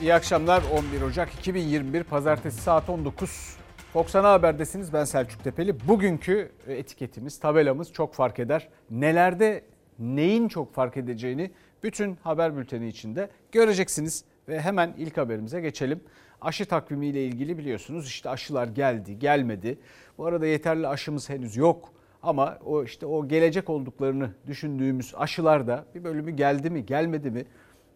[0.00, 3.56] İyi akşamlar 11 Ocak 2021 Pazartesi saat 19.
[3.92, 5.88] Fox Ana Haber'desiniz ben Selçuk Tepeli.
[5.88, 8.68] Bugünkü etiketimiz, tabelamız çok fark eder.
[8.90, 9.62] Nelerde
[9.98, 11.50] neyin çok fark edeceğini
[11.82, 14.24] bütün haber bülteni içinde göreceksiniz.
[14.48, 16.00] Ve hemen ilk haberimize geçelim.
[16.40, 19.78] Aşı takvimiyle ilgili biliyorsunuz işte aşılar geldi, gelmedi.
[20.18, 21.92] Bu arada yeterli aşımız henüz yok.
[22.22, 27.44] Ama o işte o gelecek olduklarını düşündüğümüz aşılar da bir bölümü geldi mi, gelmedi mi?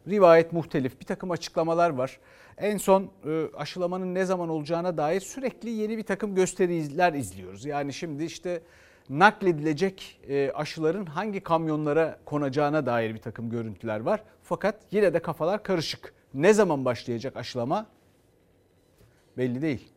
[0.09, 2.19] Rivayet muhtelif bir takım açıklamalar var.
[2.59, 7.65] En son e, aşılamanın ne zaman olacağına dair sürekli yeni bir takım gösteriler izliyoruz.
[7.65, 8.63] Yani şimdi işte
[9.09, 14.25] nakledilecek e, aşıların hangi kamyonlara konacağına dair bir takım görüntüler var.
[14.43, 16.15] Fakat yine de kafalar karışık.
[16.35, 17.87] Ne zaman başlayacak aşılama
[19.37, 19.93] belli değil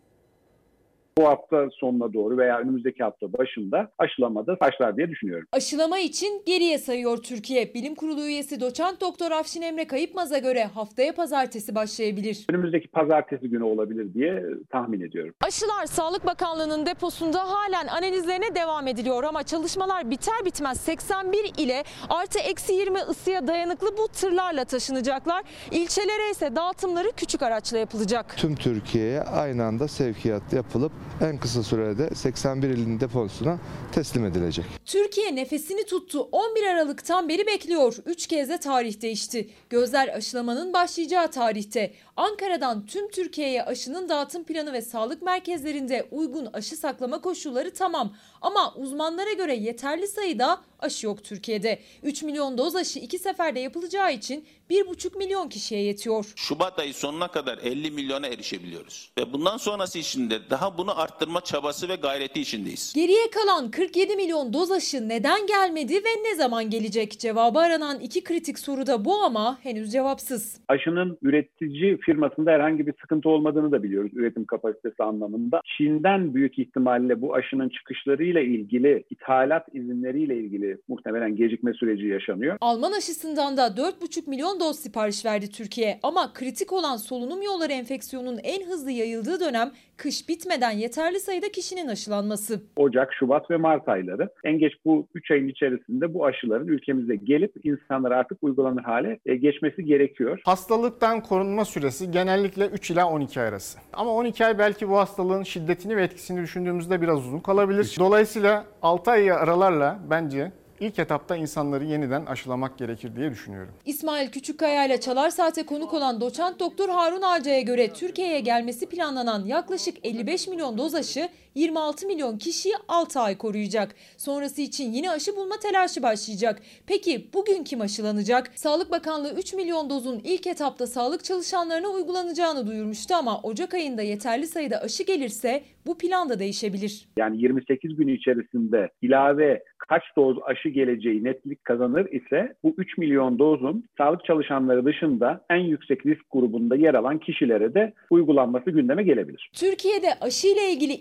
[1.17, 5.47] bu hafta sonuna doğru veya önümüzdeki hafta başında aşılamada başlar diye düşünüyorum.
[5.51, 7.73] Aşılama için geriye sayıyor Türkiye.
[7.73, 12.45] Bilim Kurulu üyesi doçent doktor Afşin Emre Kayıpmaz'a göre haftaya pazartesi başlayabilir.
[12.49, 15.33] Önümüzdeki pazartesi günü olabilir diye tahmin ediyorum.
[15.41, 22.39] Aşılar Sağlık Bakanlığı'nın deposunda halen analizlerine devam ediliyor ama çalışmalar biter bitmez 81 ile artı
[22.39, 25.43] eksi 20 ısıya dayanıklı bu tırlarla taşınacaklar.
[25.71, 28.37] İlçelere ise dağıtımları küçük araçla yapılacak.
[28.37, 33.57] Tüm Türkiye'ye aynı anda sevkiyat yapılıp en kısa sürede 81 ilin deposuna
[33.91, 34.65] teslim edilecek.
[34.85, 36.27] Türkiye nefesini tuttu.
[36.31, 37.97] 11 Aralık'tan beri bekliyor.
[38.05, 39.49] 3 kez de tarih değişti.
[39.69, 41.93] Gözler aşılamanın başlayacağı tarihte.
[42.17, 48.15] Ankara'dan tüm Türkiye'ye aşının dağıtım planı ve sağlık merkezlerinde uygun aşı saklama koşulları tamam.
[48.41, 51.79] Ama uzmanlara göre yeterli sayıda aşı yok Türkiye'de.
[52.03, 56.33] 3 milyon doz aşı iki seferde yapılacağı için 1,5 milyon kişiye yetiyor.
[56.35, 59.11] Şubat ayı sonuna kadar 50 milyona erişebiliyoruz.
[59.19, 62.93] Ve bundan sonrası için de daha bunu arttırma çabası ve gayreti içindeyiz.
[62.95, 67.19] Geriye kalan 47 milyon doz aşı neden gelmedi ve ne zaman gelecek?
[67.19, 70.61] Cevabı aranan iki kritik soru da bu ama henüz cevapsız.
[70.67, 75.61] Aşının üretici firmasında herhangi bir sıkıntı olmadığını da biliyoruz üretim kapasitesi anlamında.
[75.77, 82.57] Çin'den büyük ihtimalle bu aşının çıkışlarıyla ilgili, ithalat izinleriyle ilgili muhtemelen gecikme süreci yaşanıyor.
[82.61, 88.39] Alman aşısından da 4,5 milyon doz sipariş verdi Türkiye ama kritik olan solunum yolları enfeksiyonunun
[88.43, 92.61] en hızlı yayıldığı dönem kış bitmeden yeterli sayıda kişinin aşılanması.
[92.75, 97.53] Ocak, Şubat ve Mart ayları en geç bu 3 ayın içerisinde bu aşıların ülkemize gelip
[97.63, 100.41] insanlara artık uygulanır hale e, geçmesi gerekiyor.
[100.45, 103.79] Hastalıktan korunma süresi genellikle 3 ila 12 ay arası.
[103.93, 107.95] Ama 12 ay belki bu hastalığın şiddetini ve etkisini düşündüğümüzde biraz uzun kalabilir.
[107.99, 110.51] Dolayısıyla 6 ay aralarla bence
[110.83, 113.73] ilk etapta insanları yeniden aşılamak gerekir diye düşünüyorum.
[113.85, 119.45] İsmail Küçükkaya ile Çalar Saat'e konuk olan doçent doktor Harun Ağca'ya göre Türkiye'ye gelmesi planlanan
[119.45, 123.95] yaklaşık 55 milyon doz aşı 26 milyon kişiyi 6 ay koruyacak.
[124.17, 126.61] Sonrası için yine aşı bulma telaşı başlayacak.
[126.87, 128.51] Peki bugün kim aşılanacak?
[128.55, 134.47] Sağlık Bakanlığı 3 milyon dozun ilk etapta sağlık çalışanlarına uygulanacağını duyurmuştu ama Ocak ayında yeterli
[134.47, 137.05] sayıda aşı gelirse bu plan da değişebilir.
[137.17, 143.39] Yani 28 gün içerisinde ilave kaç doz aşı geleceği netlik kazanır ise bu 3 milyon
[143.39, 149.51] dozun sağlık çalışanları dışında en yüksek risk grubunda yer alan kişilere de uygulanması gündeme gelebilir.
[149.53, 150.93] Türkiye'de aşı ile ilgili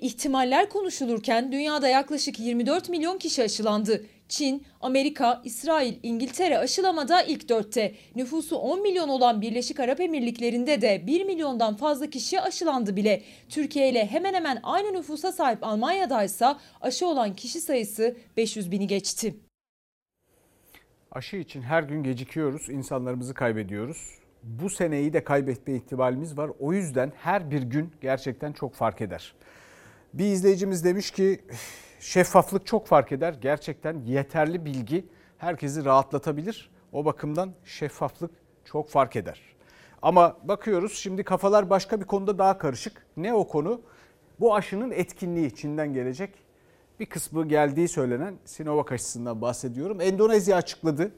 [0.43, 4.05] ihtimaller konuşulurken dünyada yaklaşık 24 milyon kişi aşılandı.
[4.29, 7.95] Çin, Amerika, İsrail, İngiltere aşılamada ilk dörtte.
[8.17, 13.23] Nüfusu 10 milyon olan Birleşik Arap Emirlikleri'nde de 1 milyondan fazla kişi aşılandı bile.
[13.49, 16.47] Türkiye ile hemen hemen aynı nüfusa sahip Almanya'da ise
[16.81, 19.35] aşı olan kişi sayısı 500 bini geçti.
[21.13, 24.19] Aşı için her gün gecikiyoruz, insanlarımızı kaybediyoruz.
[24.43, 26.51] Bu seneyi de kaybetme ihtimalimiz var.
[26.61, 29.35] O yüzden her bir gün gerçekten çok fark eder.
[30.15, 31.41] Bir izleyicimiz demiş ki
[32.01, 33.35] şeffaflık çok fark eder.
[33.41, 35.07] Gerçekten yeterli bilgi
[35.39, 36.71] herkesi rahatlatabilir.
[36.93, 38.31] O bakımdan şeffaflık
[38.65, 39.41] çok fark eder.
[40.03, 43.07] Ama bakıyoruz şimdi kafalar başka bir konuda daha karışık.
[43.17, 43.81] Ne o konu?
[44.41, 46.35] Bu aşının etkinliği Çin'den gelecek.
[47.01, 50.01] Bir kısmı geldiği söylenen Sinovac aşısından bahsediyorum.
[50.01, 51.13] Endonezya açıkladı.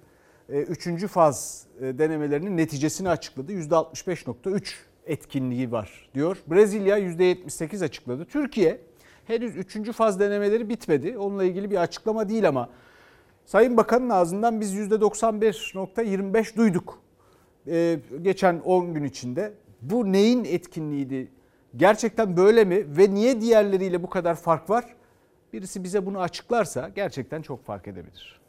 [0.49, 3.53] Ee, üçüncü faz e, denemelerinin neticesini açıkladı.
[3.53, 4.75] %65.3
[5.07, 6.37] etkinliği var diyor.
[6.47, 8.25] Brezilya %78 açıkladı.
[8.25, 8.81] Türkiye
[9.25, 11.19] henüz üçüncü faz denemeleri bitmedi.
[11.19, 12.69] Onunla ilgili bir açıklama değil ama
[13.45, 16.99] Sayın Bakan'ın ağzından biz %95.25 duyduk.
[17.67, 19.53] Ee, geçen 10 gün içinde.
[19.83, 21.29] Bu neyin etkinliğiydi?
[21.77, 22.85] Gerçekten böyle mi?
[22.97, 24.85] Ve niye diğerleriyle bu kadar fark var?
[25.53, 28.41] Birisi bize bunu açıklarsa gerçekten çok fark edebilir.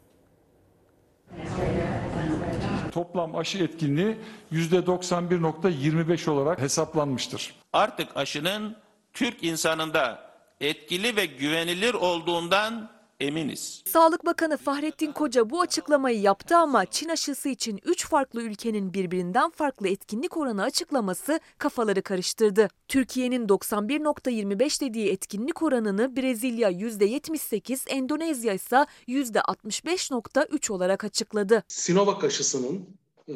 [2.96, 4.16] Toplam aşı etkinliği
[4.52, 7.54] %91.25 olarak hesaplanmıştır.
[7.72, 8.76] Artık aşının
[9.12, 12.90] Türk insanında etkili ve güvenilir olduğundan
[13.20, 13.82] eminiz.
[13.86, 19.50] Sağlık Bakanı Fahrettin Koca bu açıklamayı yaptı ama Çin aşısı için 3 farklı ülkenin birbirinden
[19.50, 22.68] farklı etkinlik oranı açıklaması kafaları karıştırdı.
[22.88, 31.64] Türkiye'nin 91.25 dediği etkinlik oranını Brezilya %78, Endonezya ise %65.3 olarak açıkladı.
[31.68, 32.86] Sinovac aşısının
[33.28, 33.34] e,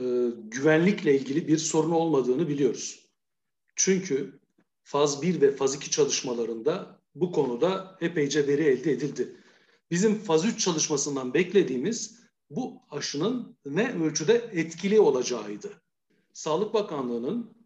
[0.50, 3.06] güvenlikle ilgili bir sorun olmadığını biliyoruz.
[3.76, 4.40] Çünkü
[4.82, 9.36] faz 1 ve faz 2 çalışmalarında bu konuda epeyce veri elde edildi.
[9.90, 12.20] Bizim faz 3 çalışmasından beklediğimiz
[12.50, 15.82] bu aşının ne ölçüde etkili olacağıydı.
[16.32, 17.56] Sağlık Bakanlığı'nın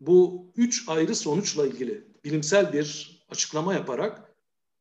[0.00, 4.23] bu üç ayrı sonuçla ilgili bilimsel bir açıklama yaparak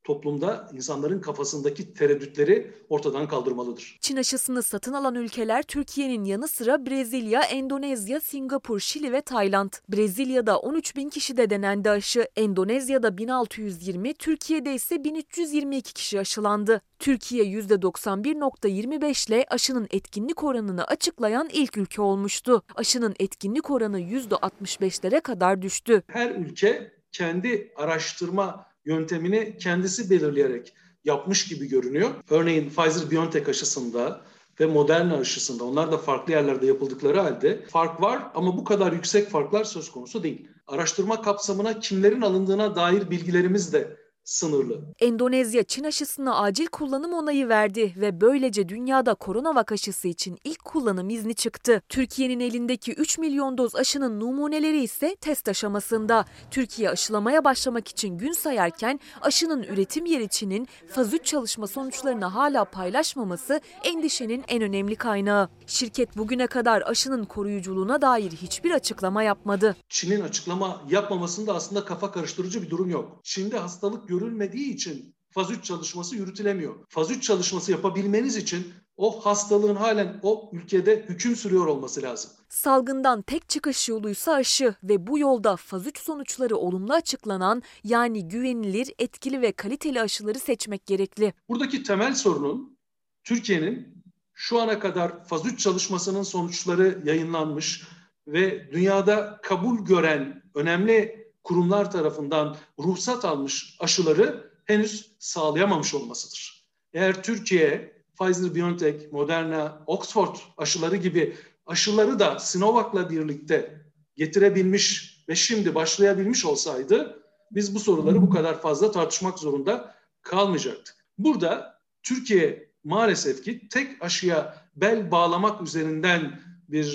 [0.03, 3.97] toplumda insanların kafasındaki tereddütleri ortadan kaldırmalıdır.
[4.01, 9.71] Çin aşısını satın alan ülkeler Türkiye'nin yanı sıra Brezilya, Endonezya, Singapur, Şili ve Tayland.
[9.89, 16.81] Brezilya'da 13 bin kişi de denendi aşı, Endonezya'da 1620, Türkiye'de ise 1322 kişi aşılandı.
[16.99, 22.61] Türkiye %91.25 ile aşının etkinlik oranını açıklayan ilk ülke olmuştu.
[22.75, 26.03] Aşının etkinlik oranı %65'lere kadar düştü.
[26.07, 32.09] Her ülke kendi araştırma yöntemini kendisi belirleyerek yapmış gibi görünüyor.
[32.29, 34.21] Örneğin Pfizer-BioNTech aşısında
[34.59, 39.29] ve Moderna aşısında onlar da farklı yerlerde yapıldıkları halde fark var ama bu kadar yüksek
[39.29, 40.47] farklar söz konusu değil.
[40.67, 44.81] Araştırma kapsamına kimlerin alındığına dair bilgilerimiz de sınırlı.
[44.99, 51.09] Endonezya Çin aşısına acil kullanım onayı verdi ve böylece dünyada koronavak aşısı için ilk kullanım
[51.09, 51.81] izni çıktı.
[51.89, 56.25] Türkiye'nin elindeki 3 milyon doz aşının numuneleri ise test aşamasında.
[56.51, 62.65] Türkiye aşılamaya başlamak için gün sayarken aşının üretim yeri Çin'in faz 3 çalışma sonuçlarını hala
[62.65, 65.49] paylaşmaması endişenin en önemli kaynağı.
[65.67, 69.75] Şirket bugüne kadar aşının koruyuculuğuna dair hiçbir açıklama yapmadı.
[69.89, 73.19] Çin'in açıklama yapmamasında aslında kafa karıştırıcı bir durum yok.
[73.23, 76.75] Çin'de hastalık görülmediği için faz 3 çalışması yürütülemiyor.
[76.89, 82.31] Faz 3 çalışması yapabilmeniz için o hastalığın halen o ülkede hüküm sürüyor olması lazım.
[82.49, 88.93] Salgından tek çıkış yoluysa aşı ve bu yolda faz 3 sonuçları olumlu açıklanan yani güvenilir,
[88.99, 91.33] etkili ve kaliteli aşıları seçmek gerekli.
[91.49, 92.77] Buradaki temel sorunun
[93.23, 97.83] Türkiye'nin şu ana kadar faz 3 çalışmasının sonuçları yayınlanmış
[98.27, 106.67] ve dünyada kabul gören önemli kurumlar tarafından ruhsat almış aşıları henüz sağlayamamış olmasıdır.
[106.93, 111.35] Eğer Türkiye Pfizer-BioNTech, Moderna, Oxford aşıları gibi
[111.65, 113.81] aşıları da Sinovac'la birlikte
[114.15, 120.95] getirebilmiş ve şimdi başlayabilmiş olsaydı biz bu soruları bu kadar fazla tartışmak zorunda kalmayacaktık.
[121.17, 126.85] Burada Türkiye maalesef ki tek aşıya bel bağlamak üzerinden bir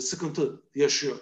[0.00, 1.16] sıkıntı yaşıyor.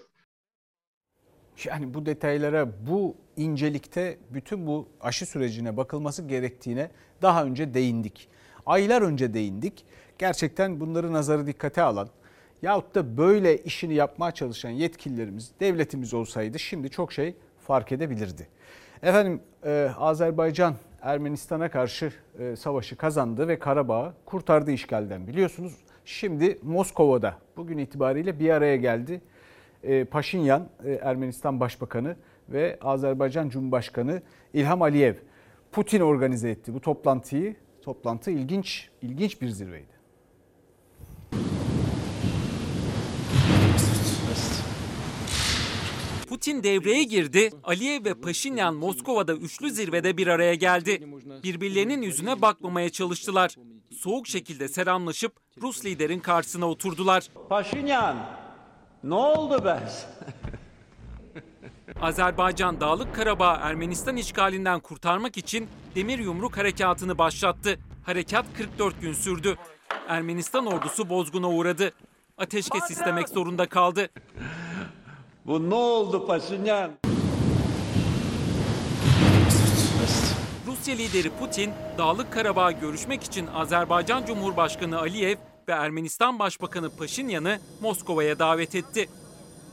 [1.64, 6.90] Yani bu detaylara, bu incelikte bütün bu aşı sürecine bakılması gerektiğine
[7.22, 8.28] daha önce değindik.
[8.66, 9.84] Aylar önce değindik.
[10.18, 12.08] Gerçekten bunları nazarı dikkate alan
[12.62, 18.48] yahut da böyle işini yapmaya çalışan yetkililerimiz, devletimiz olsaydı şimdi çok şey fark edebilirdi.
[19.02, 25.76] Efendim e, Azerbaycan Ermenistan'a karşı e, savaşı kazandı ve Karabağ'ı kurtardı işgalden biliyorsunuz.
[26.04, 29.20] Şimdi Moskova'da bugün itibariyle bir araya geldi.
[29.86, 32.16] E, Paşinyan e, Ermenistan Başbakanı
[32.48, 34.22] ve Azerbaycan Cumhurbaşkanı
[34.54, 35.14] İlham Aliyev
[35.72, 37.56] Putin organize etti bu toplantıyı.
[37.82, 39.96] Toplantı ilginç ilginç bir zirveydi.
[46.28, 51.08] Putin devreye girdi, Aliyev ve Paşinyan Moskova'da üçlü zirvede bir araya geldi.
[51.42, 53.54] Birbirlerinin yüzüne bakmamaya çalıştılar.
[53.90, 57.28] Soğuk şekilde selamlaşıp Rus liderin karşısına oturdular.
[57.48, 58.16] Paşinyan,
[59.04, 59.80] ne oldu be?
[62.00, 67.78] Azerbaycan Dağlık Karabağ Ermenistan işgalinden kurtarmak için demir yumruk harekatını başlattı.
[68.04, 69.56] Harekat 44 gün sürdü.
[70.08, 71.92] Ermenistan ordusu bozguna uğradı.
[72.38, 74.08] Ateşkes istemek zorunda kaldı.
[75.46, 76.90] Bu ne oldu Paşinyan?
[80.66, 85.36] Rusya lideri Putin, Dağlık Karabağ görüşmek için Azerbaycan Cumhurbaşkanı Aliyev
[85.68, 89.08] ve Ermenistan Başbakanı Paşinyan'ı Moskova'ya davet etti.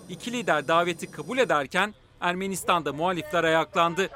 [0.10, 4.10] İki lider daveti kabul ederken Ermenistan'da muhalifler ayaklandı.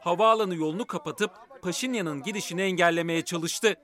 [0.00, 1.30] Havaalanı yolunu kapatıp
[1.62, 3.74] Paşinyan'ın gidişini engellemeye çalıştı.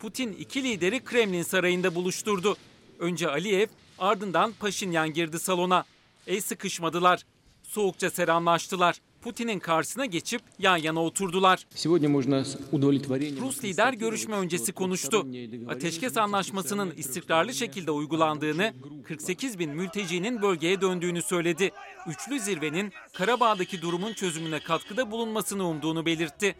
[0.00, 2.56] Putin iki lideri Kremlin sarayında buluşturdu.
[2.98, 3.66] Önce Aliyev,
[3.98, 5.84] ardından Paşinyan girdi salona.
[6.26, 7.22] El sıkışmadılar.
[7.62, 8.96] Soğukça selamlaştılar.
[9.22, 11.66] Putin'in karşısına geçip yan yana oturdular.
[13.40, 15.26] Rus lider görüşme öncesi konuştu.
[15.68, 18.72] Ateşkes anlaşmasının istikrarlı şekilde uygulandığını,
[19.04, 21.70] 48 bin mültecinin bölgeye döndüğünü söyledi.
[22.06, 26.56] Üçlü zirvenin Karabağ'daki durumun çözümüne katkıda bulunmasını umduğunu belirtti.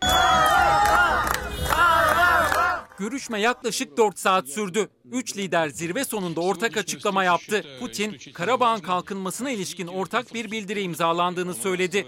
[3.00, 4.88] Görüşme yaklaşık 4 saat sürdü.
[5.12, 7.64] Üç lider zirve sonunda ortak açıklama yaptı.
[7.80, 12.06] Putin, Karabağ'ın kalkınmasına ilişkin ortak bir bildiri imzalandığını söyledi.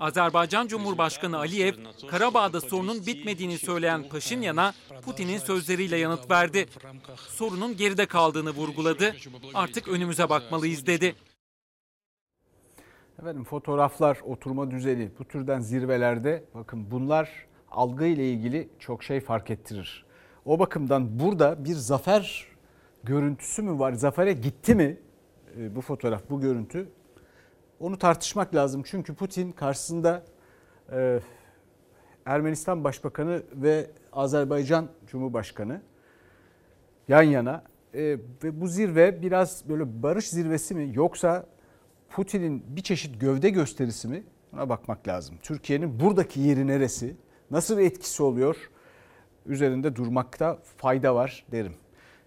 [0.00, 1.74] Azerbaycan Cumhurbaşkanı Aliyev,
[2.10, 6.66] Karabağ'da sorunun bitmediğini söyleyen Paşinyan'a Putin'in sözleriyle yanıt verdi.
[7.16, 9.16] Sorunun geride kaldığını vurguladı.
[9.54, 11.14] Artık önümüze bakmalıyız dedi.
[13.18, 17.30] Efendim fotoğraflar, oturma düzeni bu türden zirvelerde bakın bunlar
[17.70, 20.11] algı ile ilgili çok şey fark ettirir.
[20.44, 22.46] O bakımdan burada bir zafer
[23.04, 23.92] görüntüsü mü var?
[23.92, 24.98] Zafere gitti mi
[25.56, 26.88] bu fotoğraf, bu görüntü?
[27.80, 28.82] Onu tartışmak lazım.
[28.86, 30.22] Çünkü Putin karşısında
[30.92, 31.20] e,
[32.26, 35.80] Ermenistan Başbakanı ve Azerbaycan Cumhurbaşkanı
[37.08, 38.00] yan yana e,
[38.44, 41.46] ve bu zirve biraz böyle barış zirvesi mi yoksa
[42.08, 44.22] Putin'in bir çeşit gövde gösterisi mi?
[44.52, 45.36] Buna bakmak lazım.
[45.42, 47.16] Türkiye'nin buradaki yeri neresi?
[47.50, 48.70] Nasıl bir etkisi oluyor?
[49.46, 51.74] Üzerinde durmakta fayda var derim.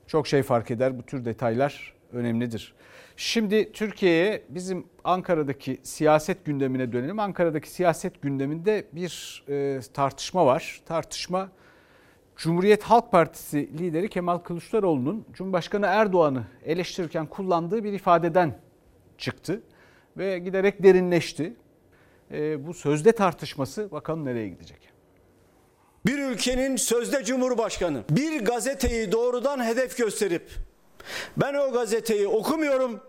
[0.07, 0.97] Çok şey fark eder.
[0.97, 2.73] Bu tür detaylar önemlidir.
[3.17, 7.19] Şimdi Türkiye'ye bizim Ankara'daki siyaset gündemine dönelim.
[7.19, 10.81] Ankara'daki siyaset gündeminde bir e, tartışma var.
[10.85, 11.49] Tartışma
[12.35, 18.59] Cumhuriyet Halk Partisi lideri Kemal Kılıçdaroğlu'nun Cumhurbaşkanı Erdoğan'ı eleştirirken kullandığı bir ifadeden
[19.17, 19.61] çıktı
[20.17, 21.53] ve giderek derinleşti.
[22.31, 24.94] E, bu sözde tartışması bakalım nereye gidecek.
[26.05, 30.51] Bir ülkenin sözde cumhurbaşkanı bir gazeteyi doğrudan hedef gösterip
[31.37, 33.01] ben o gazeteyi okumuyorum.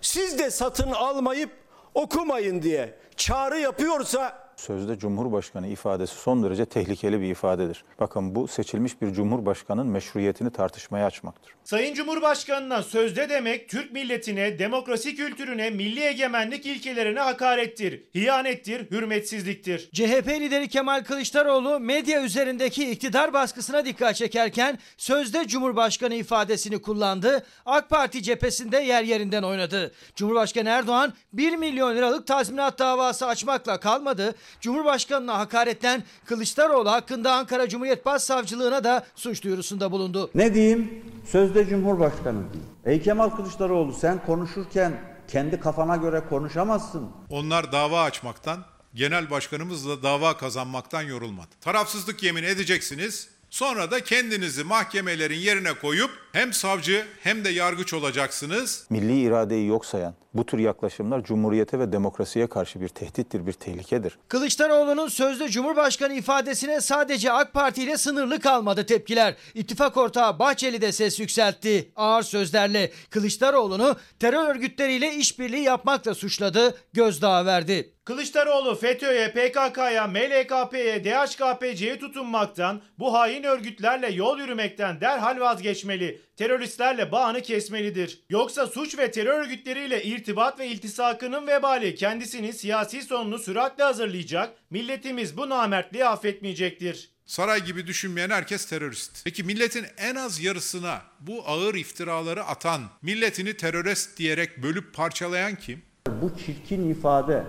[0.00, 1.50] Siz de satın almayıp
[1.94, 7.84] okumayın diye çağrı yapıyorsa sözde Cumhurbaşkanı ifadesi son derece tehlikeli bir ifadedir.
[8.00, 11.54] Bakın bu seçilmiş bir Cumhurbaşkanının meşruiyetini tartışmaya açmaktır.
[11.64, 19.90] Sayın Cumhurbaşkanına sözde demek Türk milletine, demokrasi kültürüne, milli egemenlik ilkelerine hakarettir, hiyanettir, hürmetsizliktir.
[19.92, 27.46] CHP lideri Kemal Kılıçdaroğlu medya üzerindeki iktidar baskısına dikkat çekerken sözde Cumhurbaşkanı ifadesini kullandı.
[27.66, 29.94] AK Parti cephesinde yer yerinden oynadı.
[30.16, 34.34] Cumhurbaşkanı Erdoğan 1 milyon liralık tazminat davası açmakla kalmadı.
[34.60, 40.30] Cumhurbaşkanına hakaretten Kılıçdaroğlu hakkında Ankara Cumhuriyet Başsavcılığına da suç duyurusunda bulundu.
[40.34, 41.04] Ne diyeyim?
[41.26, 42.70] Sözde Cumhurbaşkanı diyeyim.
[42.84, 47.10] Ey Kemal Kılıçdaroğlu sen konuşurken kendi kafana göre konuşamazsın.
[47.30, 51.48] Onlar dava açmaktan, genel başkanımızla dava kazanmaktan yorulmadı.
[51.60, 58.86] Tarafsızlık yemin edeceksiniz, sonra da kendinizi mahkemelerin yerine koyup hem savcı hem de yargıç olacaksınız.
[58.90, 64.18] Milli iradeyi yok sayan bu tür yaklaşımlar cumhuriyete ve demokrasiye karşı bir tehdittir, bir tehlikedir.
[64.28, 69.34] Kılıçdaroğlu'nun sözde Cumhurbaşkanı ifadesine sadece AK Parti ile sınırlı kalmadı tepkiler.
[69.54, 71.92] İttifak ortağı Bahçeli de ses yükseltti.
[71.96, 77.93] Ağır sözlerle Kılıçdaroğlu'nu terör örgütleriyle işbirliği yapmakla suçladı, gözdağı verdi.
[78.04, 86.20] Kılıçdaroğlu FETÖ'ye, PKK'ya, MLKP'ye, DHKPC'ye tutunmaktan, bu hain örgütlerle yol yürümekten derhal vazgeçmeli.
[86.36, 88.22] Teröristlerle bağını kesmelidir.
[88.28, 95.36] Yoksa suç ve terör örgütleriyle irtibat ve iltisakının vebali kendisinin siyasi sonunu süratle hazırlayacak, milletimiz
[95.36, 97.10] bu namertliği affetmeyecektir.
[97.26, 99.24] Saray gibi düşünmeyen herkes terörist.
[99.24, 105.82] Peki milletin en az yarısına bu ağır iftiraları atan, milletini terörist diyerek bölüp parçalayan kim?
[106.06, 107.44] Bu çirkin ifade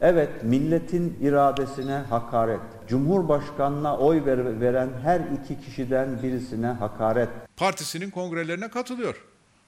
[0.00, 2.60] evet milletin iradesine hakaret.
[2.88, 7.28] Cumhurbaşkanına oy ver, veren her iki kişiden birisine hakaret.
[7.56, 9.24] Partisinin kongrelerine katılıyor.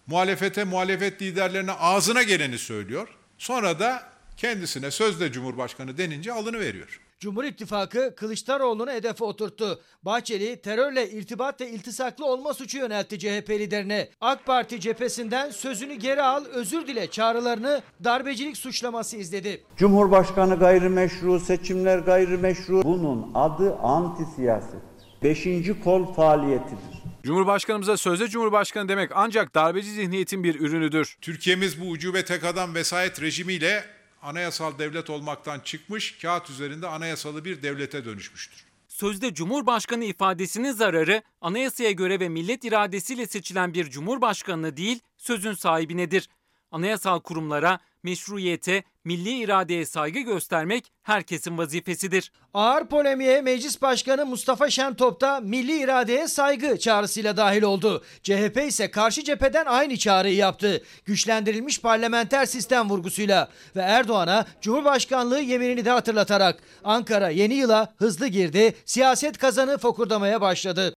[0.07, 3.09] Muhalefete, muhalefet liderlerine ağzına geleni söylüyor.
[3.39, 4.03] Sonra da
[4.37, 7.00] kendisine sözde Cumhurbaşkanı denince alını veriyor.
[7.21, 9.81] Cumhur İttifakı Kılıçdaroğlu'nu hedefe oturttu.
[10.03, 14.09] Bahçeli terörle irtibat ve iltisaklı olma suçu yöneltti CHP liderine.
[14.21, 19.65] AK Parti cephesinden sözünü geri al, özür dile çağrılarını darbecilik suçlaması izledi.
[19.77, 22.83] Cumhurbaşkanı gayrimeşru, seçimler gayrimeşru.
[22.85, 24.81] Bunun adı anti siyaset.
[25.23, 27.03] Beşinci kol faaliyetidir.
[27.23, 31.17] Cumhurbaşkanımıza sözde Cumhurbaşkanı demek ancak darbeci zihniyetin bir ürünüdür.
[31.21, 37.63] Türkiye'miz bu ucube tek adam vesayet rejimiyle anayasal devlet olmaktan çıkmış, kağıt üzerinde anayasalı bir
[37.63, 38.65] devlete dönüşmüştür.
[38.89, 46.29] Sözde Cumhurbaşkanı ifadesinin zararı anayasaya göre ve millet iradesiyle seçilen bir Cumhurbaşkanı değil, sözün sahibinedir.
[46.71, 52.33] Anayasal kurumlara, meşruiyete, milli iradeye saygı göstermek herkesin vazifesidir.
[52.55, 58.05] Ağır polemiğe Meclis Başkanı Mustafa Şentop da milli iradeye saygı çağrısıyla dahil oldu.
[58.23, 60.83] CHP ise karşı cepheden aynı çağrıyı yaptı.
[61.05, 68.75] Güçlendirilmiş parlamenter sistem vurgusuyla ve Erdoğan'a Cumhurbaşkanlığı yeminini de hatırlatarak Ankara yeni yıla hızlı girdi,
[68.85, 70.95] siyaset kazanı fokurdamaya başladı.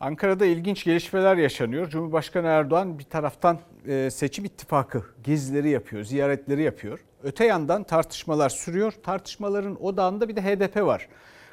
[0.00, 1.90] Ankara'da ilginç gelişmeler yaşanıyor.
[1.90, 7.00] Cumhurbaşkanı Erdoğan bir taraftan e, seçim ittifakı gezileri yapıyor, ziyaretleri yapıyor.
[7.22, 8.92] Öte yandan tartışmalar sürüyor.
[8.92, 11.08] Tartışmaların odağında bir de HDP var.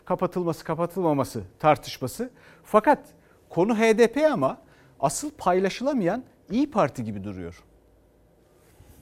[0.06, 2.30] Kapatılması, kapatılmaması tartışması.
[2.64, 3.00] Fakat
[3.50, 4.58] konu HDP ama
[5.00, 7.64] asıl paylaşılamayan İyi Parti gibi duruyor.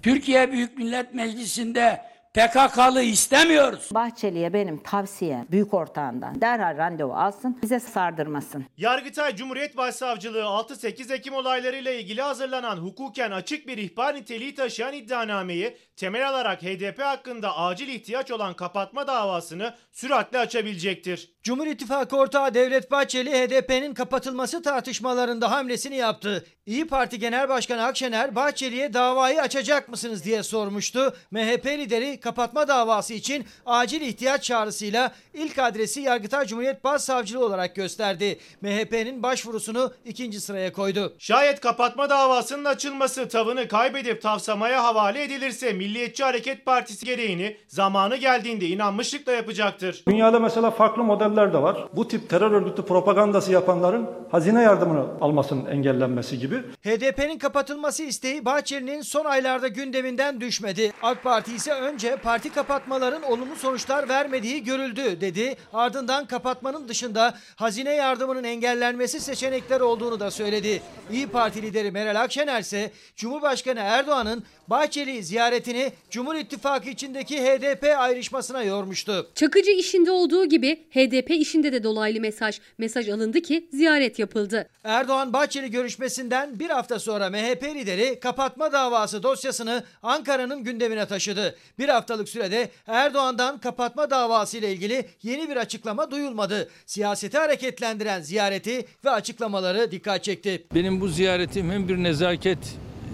[0.01, 2.01] Türkiye Büyük Millet Meclisi'nde
[2.35, 3.89] PKK'lı istemiyoruz.
[3.93, 8.65] Bahçeli'ye benim tavsiyem büyük ortağından derhal randevu alsın, bize sardırmasın.
[8.77, 15.77] Yargıtay Cumhuriyet Başsavcılığı 6-8 Ekim olaylarıyla ilgili hazırlanan hukuken açık bir ihbar niteliği taşıyan iddianameyi
[15.95, 21.35] temel alarak HDP hakkında acil ihtiyaç olan kapatma davasını süratle açabilecektir.
[21.43, 26.45] Cumhur İttifakı ortağı Devlet Bahçeli HDP'nin kapatılması tartışmalarında hamlesini yaptı.
[26.65, 31.13] İyi Parti Genel Başkanı Akşener Bahçeli'ye davayı açacak mısınız diye sormuştu.
[31.31, 38.39] MHP lideri kapatma davası için acil ihtiyaç çağrısıyla ilk adresi Yargıtay Cumhuriyet Başsavcılığı olarak gösterdi.
[38.61, 41.13] MHP'nin başvurusunu ikinci sıraya koydu.
[41.19, 48.65] Şayet kapatma davasının açılması tavını kaybedip tavsamaya havale edilirse Milliyetçi Hareket Partisi gereğini zamanı geldiğinde
[48.67, 50.03] inanmışlıkla yapacaktır.
[50.07, 51.87] Dünyada mesela farklı modeller de var.
[51.95, 56.54] Bu tip terör örgütü propagandası yapanların hazine yardımını almasının engellenmesi gibi.
[56.61, 60.91] HDP'nin kapatılması isteği Bahçeli'nin son aylarda gündeminden düşmedi.
[61.01, 65.55] AK Parti ise önce parti kapatmaların olumlu sonuçlar vermediği görüldü dedi.
[65.73, 70.81] Ardından kapatmanın dışında hazine yardımının engellenmesi seçenekler olduğunu da söyledi.
[71.11, 78.63] İyi Parti lideri Meral Akşener ise Cumhurbaşkanı Erdoğan'ın Bahçeli ziyaretini Cumhur İttifakı içindeki HDP ayrışmasına
[78.63, 79.31] yormuştu.
[79.35, 82.59] Çakıcı işinde olduğu gibi HDP işinde de dolaylı mesaj.
[82.77, 84.69] Mesaj alındı ki ziyaret yapıldı.
[84.83, 91.55] Erdoğan Bahçeli görüşmesinden bir hafta sonra MHP lideri kapatma davası dosyasını Ankara'nın gündemine taşıdı.
[91.79, 96.69] Bir haftalık sürede Erdoğan'dan kapatma davası ile ilgili yeni bir açıklama duyulmadı.
[96.85, 100.63] Siyaseti hareketlendiren ziyareti ve açıklamaları dikkat çekti.
[100.73, 102.59] Benim bu ziyaretim hem bir nezaket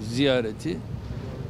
[0.10, 0.78] ziyareti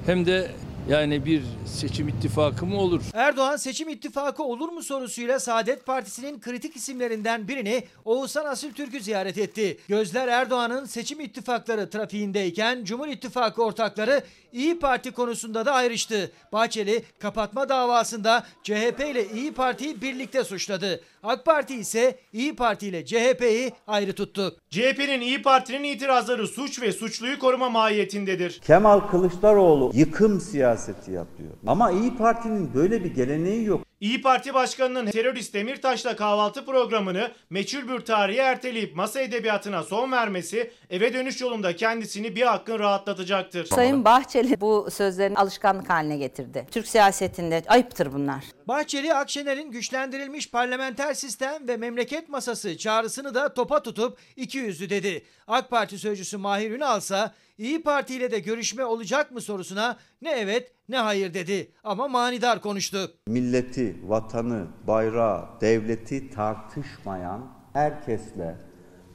[0.05, 0.51] hem de
[0.89, 3.01] yani bir seçim ittifakı mı olur?
[3.13, 9.77] Erdoğan seçim ittifakı olur mu sorusuyla Saadet Partisi'nin kritik isimlerinden birini Oğuzhan Asıltürk'ü ziyaret etti.
[9.87, 14.23] Gözler Erdoğan'ın seçim ittifakları trafiğindeyken Cumhur İttifakı ortakları
[14.53, 16.31] İyi Parti konusunda da ayrıştı.
[16.53, 21.01] Bahçeli kapatma davasında CHP ile İyi Parti'yi birlikte suçladı.
[21.23, 24.57] AK Parti ise İyi Parti ile CHP'yi ayrı tuttu.
[24.69, 28.59] CHP'nin İyi Parti'nin itirazları suç ve suçluyu koruma mahiyetindedir.
[28.59, 31.49] Kemal Kılıçdaroğlu yıkım siyaseti yapıyor.
[31.67, 33.81] Ama İyi Parti'nin böyle bir geleneği yok.
[34.01, 40.71] İyi Parti Başkanı'nın terörist Demirtaş'la kahvaltı programını meçhul bir tarihe erteleyip masa edebiyatına son vermesi
[40.89, 43.65] eve dönüş yolunda kendisini bir hakkın rahatlatacaktır.
[43.65, 46.67] Sayın Bahçeli bu sözlerini alışkanlık haline getirdi.
[46.71, 48.43] Türk siyasetinde ayıptır bunlar.
[48.67, 55.25] Bahçeli Akşener'in güçlendirilmiş parlamenter sistem ve memleket masası çağrısını da topa tutup iki yüzlü dedi.
[55.47, 60.31] AK Parti sözcüsü Mahir Ünal ise İyi Parti ile de görüşme olacak mı sorusuna ne
[60.31, 63.11] evet ne hayır dedi ama manidar konuştu.
[63.27, 68.55] Milleti, vatanı, bayrağı, devleti tartışmayan herkesle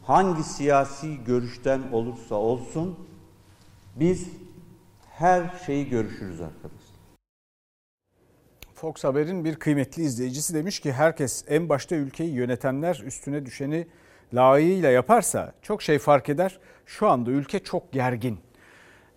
[0.03, 3.09] hangi siyasi görüşten olursa olsun
[3.97, 4.29] biz
[5.11, 6.97] her şeyi görüşürüz arkadaşlar.
[8.75, 13.87] Fox Haber'in bir kıymetli izleyicisi demiş ki herkes en başta ülkeyi yönetenler üstüne düşeni
[14.35, 16.59] layığıyla yaparsa çok şey fark eder.
[16.87, 18.39] Şu anda ülke çok gergin.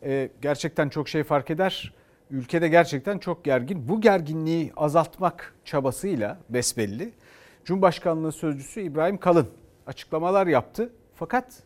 [0.03, 1.93] Ee, gerçekten çok şey fark eder.
[2.31, 3.87] Ülkede gerçekten çok gergin.
[3.89, 7.13] Bu gerginliği azaltmak çabasıyla besbelli.
[7.65, 9.47] Cumhurbaşkanlığı Sözcüsü İbrahim Kalın
[9.87, 10.93] açıklamalar yaptı.
[11.15, 11.63] Fakat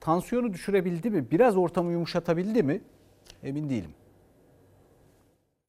[0.00, 1.30] tansiyonu düşürebildi mi?
[1.30, 2.80] Biraz ortamı yumuşatabildi mi?
[3.42, 3.90] Emin değilim.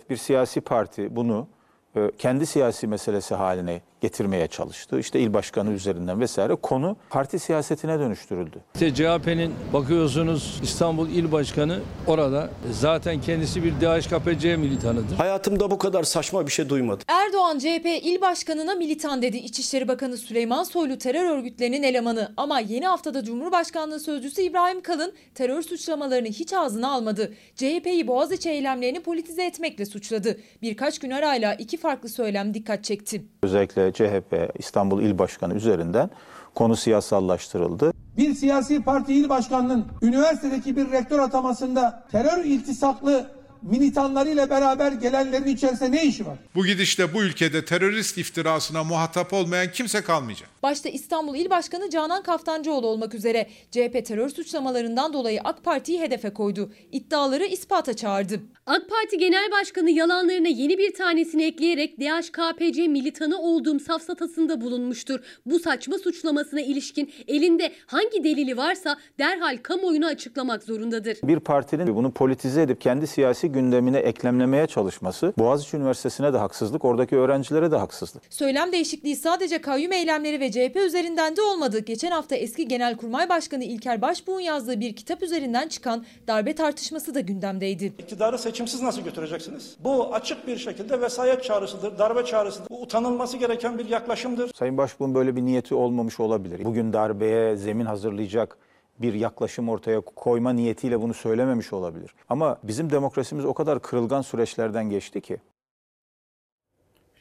[0.09, 1.47] Bir siyasi parti bunu
[1.95, 4.99] e, kendi siyasi meselesi haline getirmeye çalıştı.
[4.99, 8.57] İşte il başkanı üzerinden vesaire konu parti siyasetine dönüştürüldü.
[8.73, 15.15] İşte CHP'nin bakıyorsunuz İstanbul İl Başkanı orada zaten kendisi bir DHKPC militanıdır.
[15.15, 17.05] Hayatımda bu kadar saçma bir şey duymadım.
[17.07, 19.37] Erdoğan CHP il başkanına militan dedi.
[19.37, 25.61] İçişleri Bakanı Süleyman Soylu terör örgütlerinin elemanı ama yeni haftada Cumhurbaşkanlığı Sözcüsü İbrahim Kalın terör
[25.61, 27.33] suçlamalarını hiç ağzına almadı.
[27.55, 30.37] CHP'yi Boğaziçi eylemlerini politize etmekle suçladı.
[30.61, 33.23] Birkaç gün arayla iki farklı söylem dikkat çekti.
[33.43, 36.09] Özellikle CHP İstanbul İl Başkanı üzerinden
[36.55, 37.93] konu siyasallaştırıldı.
[38.17, 43.25] bir siyasi parti il başkanının üniversitedeki bir rektör atamasında terör iltisaklı
[43.61, 46.37] militanlarıyla beraber gelenlerin içerisinde ne işi var?
[46.55, 50.49] Bu gidişte bu ülkede terörist iftirasına muhatap olmayan kimse kalmayacak.
[50.63, 56.29] Başta İstanbul İl Başkanı Canan Kaftancıoğlu olmak üzere CHP terör suçlamalarından dolayı AK Parti'yi hedefe
[56.29, 56.71] koydu.
[56.91, 58.39] İddiaları ispata çağırdı.
[58.65, 65.19] AK Parti Genel Başkanı yalanlarına yeni bir tanesini ekleyerek DHKPC militanı olduğum safsatasında bulunmuştur.
[65.45, 71.17] Bu saçma suçlamasına ilişkin elinde hangi delili varsa derhal kamuoyuna açıklamak zorundadır.
[71.23, 77.17] Bir partinin bunu politize edip kendi siyasi gündemine eklemlemeye çalışması Boğaziçi Üniversitesi'ne de haksızlık, oradaki
[77.17, 78.23] öğrencilere de haksızlık.
[78.29, 81.79] Söylem değişikliği sadece kayyum eylemleri ve CHP üzerinden de olmadı.
[81.79, 87.19] Geçen hafta eski Genelkurmay Başkanı İlker Başbuğ'un yazdığı bir kitap üzerinden çıkan darbe tartışması da
[87.19, 87.85] gündemdeydi.
[87.85, 89.75] İktidarı seçimsiz nasıl götüreceksiniz?
[89.83, 92.69] Bu açık bir şekilde vesayet çağrısıdır, darbe çağrısıdır.
[92.69, 94.51] Bu utanılması gereken bir yaklaşımdır.
[94.55, 96.65] Sayın Başbuğ'un böyle bir niyeti olmamış olabilir.
[96.65, 98.57] Bugün darbeye zemin hazırlayacak
[99.01, 102.13] bir yaklaşım ortaya koyma niyetiyle bunu söylememiş olabilir.
[102.29, 105.37] Ama bizim demokrasimiz o kadar kırılgan süreçlerden geçti ki.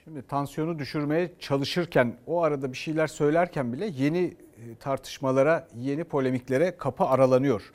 [0.04, 6.76] Şimdi tansiyonu düşürmeye çalışırken o arada bir şeyler söylerken bile yeni e, tartışmalara, yeni polemiklere
[6.76, 7.72] kapı aralanıyor.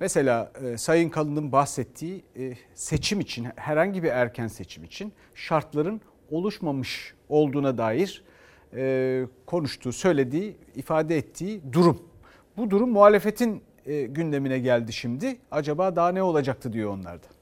[0.00, 7.14] Mesela e, Sayın Kalın'ın bahsettiği e, seçim için, herhangi bir erken seçim için şartların oluşmamış
[7.28, 8.24] olduğuna dair
[8.74, 12.02] e, konuştuğu, söylediği, ifade ettiği durum.
[12.56, 15.36] Bu durum muhalefetin e, gündemine geldi şimdi.
[15.50, 17.26] Acaba daha ne olacaktı diyor onlar da.
[17.26, 17.35] Bir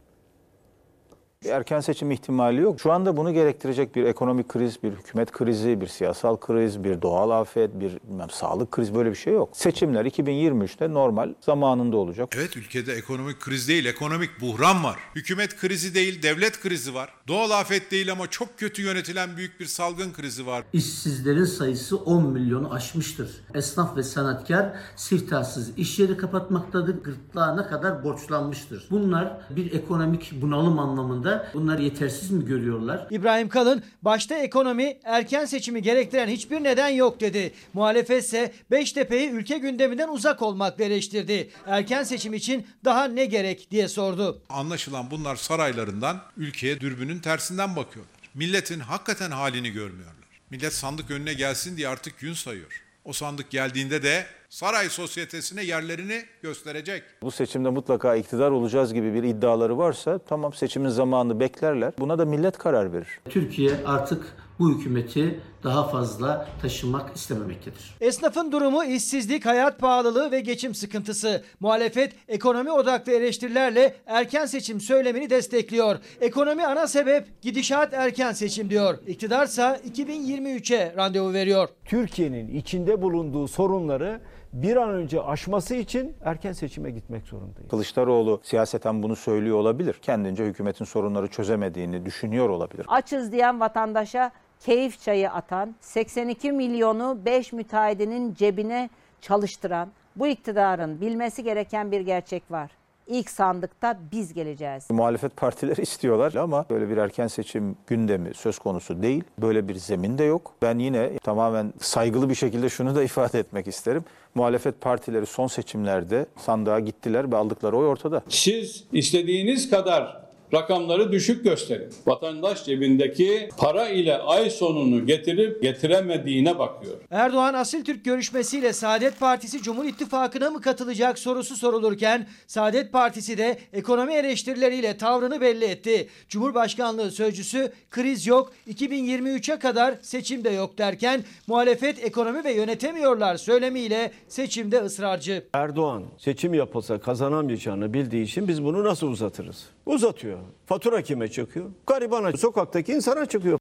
[1.46, 2.80] erken seçim ihtimali yok.
[2.80, 7.30] Şu anda bunu gerektirecek bir ekonomik kriz, bir hükümet krizi, bir siyasal kriz, bir doğal
[7.30, 9.48] afet, bir bilmem, sağlık krizi böyle bir şey yok.
[9.52, 12.28] Seçimler 2023'te normal zamanında olacak.
[12.37, 14.96] Evet ülkede ekonomik kriz değil, ekonomik buhran var.
[15.14, 17.11] Hükümet krizi değil, devlet krizi var.
[17.28, 20.64] Doğal afet değil ama çok kötü yönetilen büyük bir salgın krizi var.
[20.72, 23.30] İşsizlerin sayısı 10 milyonu aşmıştır.
[23.54, 27.02] Esnaf ve sanatkar siftahsız iş yeri kapatmaktadır.
[27.02, 28.87] Gırtlağına kadar borçlanmıştır.
[28.90, 33.07] Bunlar bir ekonomik bunalım anlamında bunlar yetersiz mi görüyorlar?
[33.11, 37.53] İbrahim Kalın başta ekonomi erken seçimi gerektiren hiçbir neden yok dedi.
[37.73, 41.51] Muhalefet ise Beştepe'yi ülke gündeminden uzak olmakla eleştirdi.
[41.66, 44.42] Erken seçim için daha ne gerek diye sordu.
[44.49, 48.14] Anlaşılan bunlar saraylarından ülkeye dürbünün tersinden bakıyorlar.
[48.35, 50.14] Milletin hakikaten halini görmüyorlar.
[50.51, 52.83] Millet sandık önüne gelsin diye artık gün sayıyor.
[53.04, 57.02] O sandık geldiğinde de saray sosyetesine yerlerini gösterecek.
[57.22, 61.92] Bu seçimde mutlaka iktidar olacağız gibi bir iddiaları varsa tamam seçimin zamanını beklerler.
[61.98, 63.20] Buna da millet karar verir.
[63.28, 67.94] Türkiye artık bu hükümeti daha fazla taşımak istememektedir.
[68.00, 71.44] Esnafın durumu işsizlik, hayat pahalılığı ve geçim sıkıntısı.
[71.60, 75.96] Muhalefet ekonomi odaklı eleştirilerle erken seçim söylemini destekliyor.
[76.20, 78.98] Ekonomi ana sebep, gidişat erken seçim diyor.
[79.06, 81.68] İktidarsa 2023'e randevu veriyor.
[81.84, 84.20] Türkiye'nin içinde bulunduğu sorunları
[84.52, 87.70] bir an önce aşması için erken seçime gitmek zorundayız.
[87.70, 89.94] Kılıçdaroğlu siyaseten bunu söylüyor olabilir.
[90.02, 92.86] Kendince hükümetin sorunları çözemediğini düşünüyor olabilir.
[92.88, 94.32] Açız diyen vatandaşa
[94.64, 102.50] keyif çayı atan, 82 milyonu 5 müteahhidinin cebine çalıştıran bu iktidarın bilmesi gereken bir gerçek
[102.50, 102.70] var.
[103.07, 104.90] İlk sandıkta biz geleceğiz.
[104.90, 109.24] Muhalefet partileri istiyorlar ama böyle bir erken seçim gündemi söz konusu değil.
[109.38, 110.55] Böyle bir zemin de yok.
[110.62, 114.05] Ben yine tamamen saygılı bir şekilde şunu da ifade etmek isterim.
[114.35, 118.22] Muhalefet partileri son seçimlerde sandığa gittiler ve aldıkları oy ortada.
[118.29, 120.23] Siz istediğiniz kadar
[120.54, 121.88] rakamları düşük gösterin.
[122.06, 126.94] Vatandaş cebindeki para ile ay sonunu getirip getiremediğine bakıyor.
[127.10, 133.58] Erdoğan Asil Türk görüşmesiyle Saadet Partisi Cumhur İttifakı'na mı katılacak sorusu sorulurken Saadet Partisi de
[133.72, 136.08] ekonomi eleştirileriyle tavrını belli etti.
[136.28, 144.10] Cumhurbaşkanlığı sözcüsü kriz yok 2023'e kadar seçim de yok derken muhalefet ekonomi ve yönetemiyorlar söylemiyle
[144.28, 145.44] seçimde ısrarcı.
[145.52, 149.64] Erdoğan seçim yapılsa kazanamayacağını bildiği için biz bunu nasıl uzatırız?
[149.86, 150.38] Uzatıyor.
[150.66, 151.70] Fatura kime çıkıyor?
[151.87, 153.59] Garibana, sokaktaki insana çıkıyor.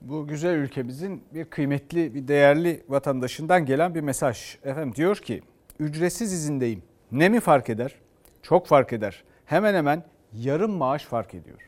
[0.00, 4.58] Bu güzel ülkemizin bir kıymetli, bir değerli vatandaşından gelen bir mesaj.
[4.64, 5.42] Efendim diyor ki,
[5.78, 6.82] ücretsiz izindeyim.
[7.12, 7.94] Ne mi fark eder?
[8.42, 9.24] Çok fark eder.
[9.44, 11.58] Hemen hemen yarım maaş fark ediyor.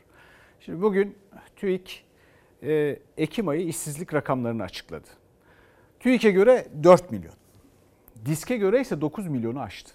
[0.60, 1.16] Şimdi bugün
[1.56, 2.04] TÜİK
[2.62, 5.08] e, Ekim ayı işsizlik rakamlarını açıkladı.
[6.00, 7.34] TÜİK'e göre 4 milyon.
[8.24, 9.92] Diske göre ise 9 milyonu aştı.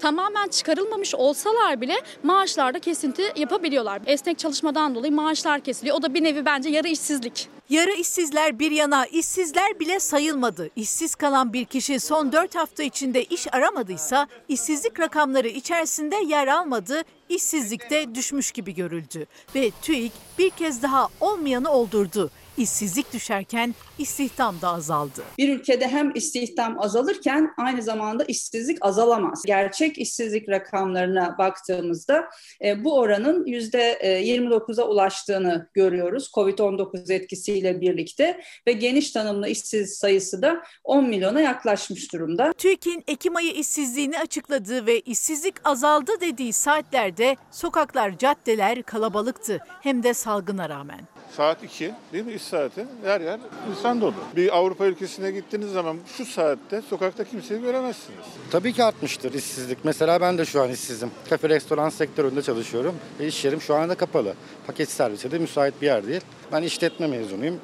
[0.00, 4.00] Tamamen çıkarılmamış olsalar bile maaşlarda kesinti yapabiliyorlar.
[4.06, 5.96] Esnek çalışmadan dolayı maaşlar kesiliyor.
[5.96, 7.48] O da bir nevi bence yarı işsizlik.
[7.68, 10.70] Yarı işsizler bir yana işsizler bile sayılmadı.
[10.76, 17.02] İşsiz kalan bir kişi son 4 hafta içinde iş aramadıysa işsizlik rakamları içerisinde yer almadı,
[17.28, 19.26] işsizlikte düşmüş gibi görüldü.
[19.54, 22.30] Ve TÜİK bir kez daha olmayanı oldurdu.
[22.58, 25.22] İşsizlik düşerken istihdam da azaldı.
[25.38, 29.42] Bir ülkede hem istihdam azalırken aynı zamanda işsizlik azalamaz.
[29.46, 32.24] Gerçek işsizlik rakamlarına baktığımızda
[32.64, 40.62] e, bu oranın %29'a ulaştığını görüyoruz COVID-19 etkisiyle birlikte ve geniş tanımlı işsiz sayısı da
[40.84, 42.52] 10 milyona yaklaşmış durumda.
[42.52, 50.14] TÜİK'in Ekim ayı işsizliğini açıkladığı ve işsizlik azaldı dediği saatlerde sokaklar, caddeler kalabalıktı hem de
[50.14, 51.17] salgına rağmen.
[51.36, 52.86] Saat 2 değil mi iş saati?
[53.04, 54.14] Her yer insan dolu.
[54.36, 58.18] Bir Avrupa ülkesine gittiğiniz zaman şu saatte sokakta kimseyi göremezsiniz.
[58.50, 59.78] Tabii ki artmıştır işsizlik.
[59.84, 61.10] Mesela ben de şu an işsizim.
[61.30, 64.34] Kafe restoran sektöründe çalışıyorum ve iş yerim şu anda kapalı.
[64.66, 66.20] Paket servise de müsait bir yer değil.
[66.52, 67.60] Ben işletme mezunuyum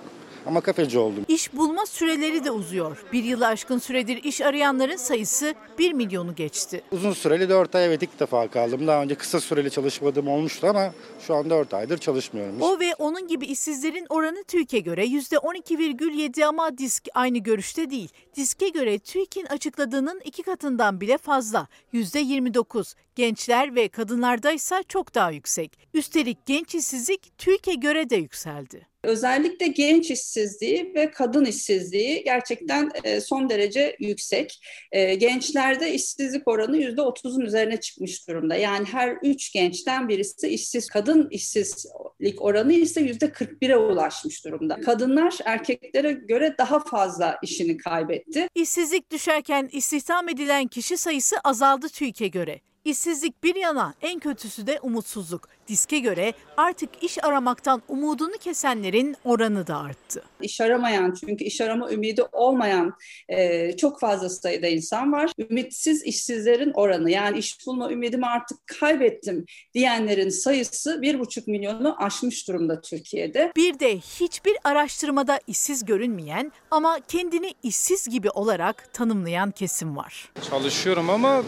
[0.46, 1.24] ama kafeci oldum.
[1.28, 3.04] İş bulma süreleri de uzuyor.
[3.12, 6.82] Bir yılı aşkın süredir iş arayanların sayısı 1 milyonu geçti.
[6.92, 8.86] Uzun süreli 4 ay evet ilk defa kaldım.
[8.86, 10.92] Daha önce kısa süreli çalışmadığım olmuştu ama
[11.26, 12.60] şu an 4 aydır çalışmıyorum.
[12.60, 18.08] O ve onun gibi işsizlerin oranı TÜİK'e göre %12,7 ama disk aynı görüşte değil.
[18.36, 22.94] Disk'e göre TÜİK'in açıkladığının iki katından bile fazla %29.
[23.14, 25.78] Gençler ve kadınlarda ise çok daha yüksek.
[25.94, 28.93] Üstelik genç işsizlik TÜİK'e göre de yükseldi.
[29.04, 34.60] Özellikle genç işsizliği ve kadın işsizliği gerçekten e, son derece yüksek.
[34.92, 38.54] E, gençlerde işsizlik oranı %30'un üzerine çıkmış durumda.
[38.54, 40.88] Yani her üç gençten birisi işsiz.
[40.88, 44.80] Kadın işsizlik oranı ise %41'e ulaşmış durumda.
[44.80, 48.48] Kadınlar erkeklere göre daha fazla işini kaybetti.
[48.54, 52.60] İşsizlik düşerken istihdam edilen kişi sayısı azaldı TÜİK'e göre.
[52.84, 55.48] İşsizlik bir yana en kötüsü de umutsuzluk.
[55.68, 60.22] Diske göre artık iş aramaktan umudunu kesenlerin oranı da arttı.
[60.42, 62.94] İş aramayan çünkü iş arama ümidi olmayan
[63.28, 65.30] e, çok fazla sayıda insan var.
[65.38, 72.48] Ümitsiz işsizlerin oranı yani iş bulma ümidimi artık kaybettim diyenlerin sayısı bir buçuk milyonu aşmış
[72.48, 73.52] durumda Türkiye'de.
[73.56, 80.32] Bir de hiçbir araştırmada işsiz görünmeyen ama kendini işsiz gibi olarak tanımlayan kesim var.
[80.50, 81.42] Çalışıyorum ama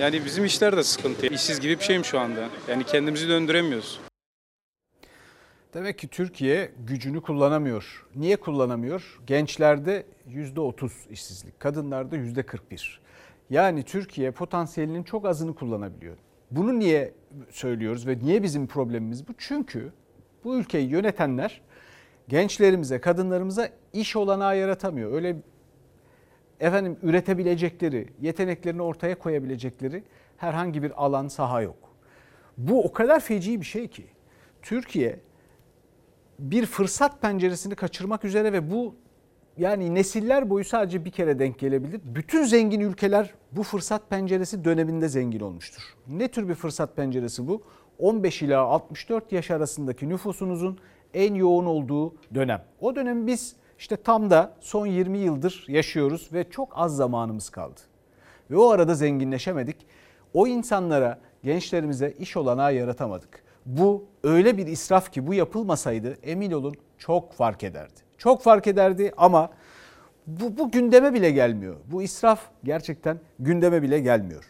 [0.00, 1.26] yani bizim işler de sıkıntı.
[1.26, 2.48] İşsiz gibi bir şeyim şu anda.
[2.68, 3.28] Yani kendimizi
[3.58, 4.00] döndüremiyoruz.
[5.74, 8.06] Demek ki Türkiye gücünü kullanamıyor.
[8.16, 9.20] Niye kullanamıyor?
[9.26, 12.98] Gençlerde %30 işsizlik, kadınlarda %41.
[13.50, 16.16] Yani Türkiye potansiyelinin çok azını kullanabiliyor.
[16.50, 17.14] Bunu niye
[17.50, 19.32] söylüyoruz ve niye bizim problemimiz bu?
[19.38, 19.92] Çünkü
[20.44, 21.60] bu ülkeyi yönetenler
[22.28, 25.12] gençlerimize, kadınlarımıza iş olanağı yaratamıyor.
[25.12, 25.36] Öyle
[26.60, 30.04] efendim üretebilecekleri, yeteneklerini ortaya koyabilecekleri
[30.36, 31.87] herhangi bir alan, saha yok.
[32.58, 34.06] Bu o kadar feci bir şey ki
[34.62, 35.20] Türkiye
[36.38, 38.94] bir fırsat penceresini kaçırmak üzere ve bu
[39.56, 42.00] yani nesiller boyu sadece bir kere denk gelebilir.
[42.04, 45.82] Bütün zengin ülkeler bu fırsat penceresi döneminde zengin olmuştur.
[46.08, 47.62] Ne tür bir fırsat penceresi bu?
[47.98, 50.78] 15 ila 64 yaş arasındaki nüfusunuzun
[51.14, 52.64] en yoğun olduğu dönem.
[52.80, 57.80] O dönemi biz işte tam da son 20 yıldır yaşıyoruz ve çok az zamanımız kaldı.
[58.50, 59.76] Ve o arada zenginleşemedik.
[60.34, 63.42] O insanlara, gençlerimize iş olanağı yaratamadık.
[63.66, 68.00] Bu öyle bir israf ki bu yapılmasaydı emin olun çok fark ederdi.
[68.18, 69.50] Çok fark ederdi ama
[70.26, 71.76] bu, bu gündeme bile gelmiyor.
[71.86, 74.44] Bu israf gerçekten gündeme bile gelmiyor.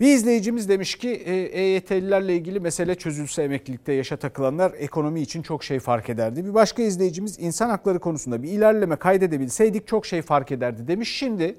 [0.00, 5.78] Bir izleyicimiz demiş ki EYT'lilerle ilgili mesele çözülse emeklilikte yaşa takılanlar ekonomi için çok şey
[5.78, 6.44] fark ederdi.
[6.44, 11.16] Bir başka izleyicimiz insan hakları konusunda bir ilerleme kaydedebilseydik çok şey fark ederdi demiş.
[11.18, 11.54] Şimdi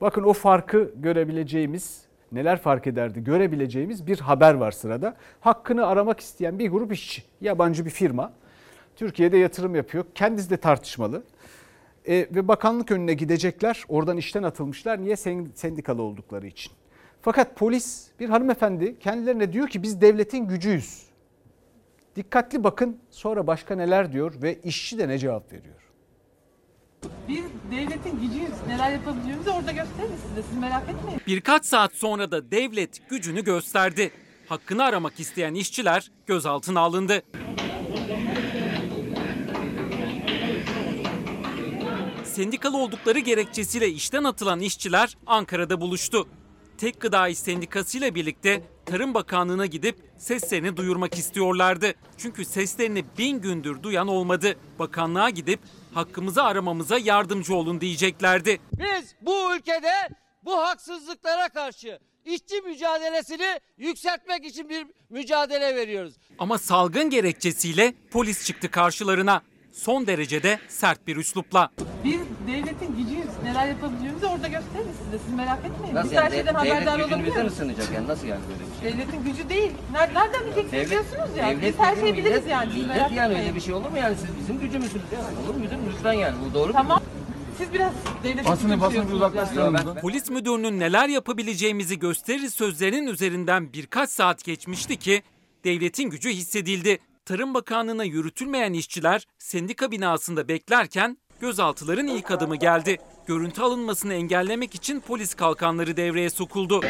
[0.00, 2.03] bakın o farkı görebileceğimiz
[2.34, 5.16] neler fark ederdi görebileceğimiz bir haber var sırada.
[5.40, 8.32] Hakkını aramak isteyen bir grup işçi, yabancı bir firma
[8.96, 10.04] Türkiye'de yatırım yapıyor.
[10.14, 11.22] Kendisi de tartışmalı.
[12.08, 13.84] E, ve bakanlık önüne gidecekler.
[13.88, 15.02] Oradan işten atılmışlar.
[15.02, 15.16] Niye?
[15.54, 16.72] Sendikalı oldukları için.
[17.20, 21.02] Fakat polis bir hanımefendi kendilerine diyor ki biz devletin gücüyüz.
[22.16, 25.74] Dikkatli bakın sonra başka neler diyor ve işçi de ne cevap veriyor.
[27.28, 28.52] Biz devletin gücüyüz.
[28.66, 30.42] Neler yapabileceğimizi orada gösteririz size.
[30.50, 31.20] Siz merak etmeyin.
[31.26, 34.10] Birkaç saat sonra da devlet gücünü gösterdi.
[34.48, 37.22] Hakkını aramak isteyen işçiler gözaltına alındı.
[42.24, 46.28] Sendikalı oldukları gerekçesiyle işten atılan işçiler Ankara'da buluştu.
[46.78, 51.94] Tek Gıda İş Sendikası ile birlikte Tarım Bakanlığı'na gidip seslerini duyurmak istiyorlardı.
[52.18, 54.56] Çünkü seslerini bin gündür duyan olmadı.
[54.78, 55.60] Bakanlığa gidip
[55.94, 58.60] hakkımızı aramamıza yardımcı olun diyeceklerdi.
[58.72, 59.92] Biz bu ülkede
[60.44, 66.14] bu haksızlıklara karşı işçi mücadelesini yükseltmek için bir mücadele veriyoruz.
[66.38, 69.42] Ama salgın gerekçesiyle polis çıktı karşılarına.
[69.74, 71.70] Son derecede sert bir üslupla.
[72.04, 75.18] Bir devletin gücü neler yapabileceğimizi orada gösteririz size.
[75.26, 75.94] Siz merak etmeyin.
[75.94, 76.32] Nasıl Biz her yani?
[76.34, 78.08] şeyden De- haberdar devlet gücünü bize mi sınayacak yani?
[78.08, 78.92] Nasıl yani böyle bir şey?
[78.98, 79.70] Devletin gücü değil.
[79.92, 81.48] Ner- Nereden bileceksiniz diyorsunuz ya.
[81.50, 82.66] devlet Biz her şeyi biliriz millet- yani.
[82.72, 83.48] Siz millet merak yani etmeyin.
[83.48, 84.16] öyle bir şey olur mu yani?
[84.16, 85.20] Siz bizim gücümüzsünüz ya.
[85.44, 85.64] Olur mu?
[85.94, 86.36] Lütfen yani.
[86.50, 87.02] Bu doğru Tamam.
[87.58, 87.92] Siz biraz
[88.24, 90.00] devletin Basını- basını bir uzaklaştıralım Yani.
[90.00, 95.22] Polis müdürünün neler yapabileceğimizi gösteririz sözlerinin üzerinden birkaç saat geçmişti ki
[95.64, 96.98] devletin gücü hissedildi.
[97.24, 102.98] Tarım Bakanlığı'na yürütülmeyen işçiler sendika binasında beklerken gözaltıların ilk adımı geldi.
[103.26, 106.80] Görüntü alınmasını engellemek için polis kalkanları devreye sokuldu.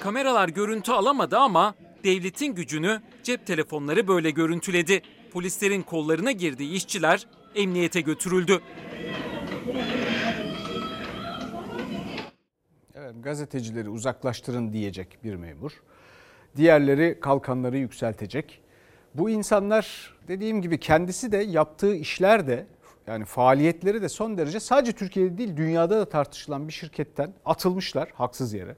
[0.00, 5.02] Kameralar görüntü alamadı ama devletin gücünü cep telefonları böyle görüntüledi.
[5.32, 8.60] Polislerin kollarına girdiği işçiler emniyete götürüldü.
[13.04, 15.72] Evet, gazetecileri uzaklaştırın diyecek bir memur.
[16.56, 18.62] Diğerleri kalkanları yükseltecek.
[19.14, 22.66] Bu insanlar dediğim gibi kendisi de yaptığı işler de
[23.06, 28.54] yani faaliyetleri de son derece sadece Türkiye'de değil dünyada da tartışılan bir şirketten atılmışlar haksız
[28.54, 28.76] yere.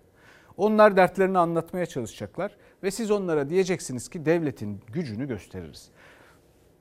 [0.57, 5.89] Onlar dertlerini anlatmaya çalışacaklar ve siz onlara diyeceksiniz ki devletin gücünü gösteririz.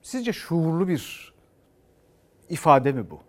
[0.02, 1.34] Sizce şuurlu bir
[2.48, 3.20] ifade mi bu?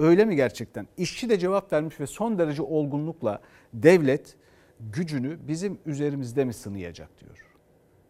[0.00, 0.86] Öyle mi gerçekten?
[0.96, 3.40] İşçi de cevap vermiş ve son derece olgunlukla
[3.74, 4.36] devlet
[4.80, 7.46] gücünü bizim üzerimizde mi sınayacak diyor.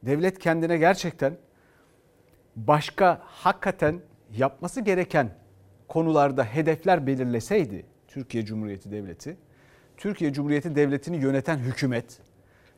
[0.03, 1.37] Devlet kendine gerçekten
[2.57, 4.01] başka hakikaten
[4.37, 5.31] yapması gereken
[5.89, 9.37] konularda hedefler belirleseydi Türkiye Cumhuriyeti Devleti,
[9.97, 12.19] Türkiye Cumhuriyeti Devleti'ni yöneten hükümet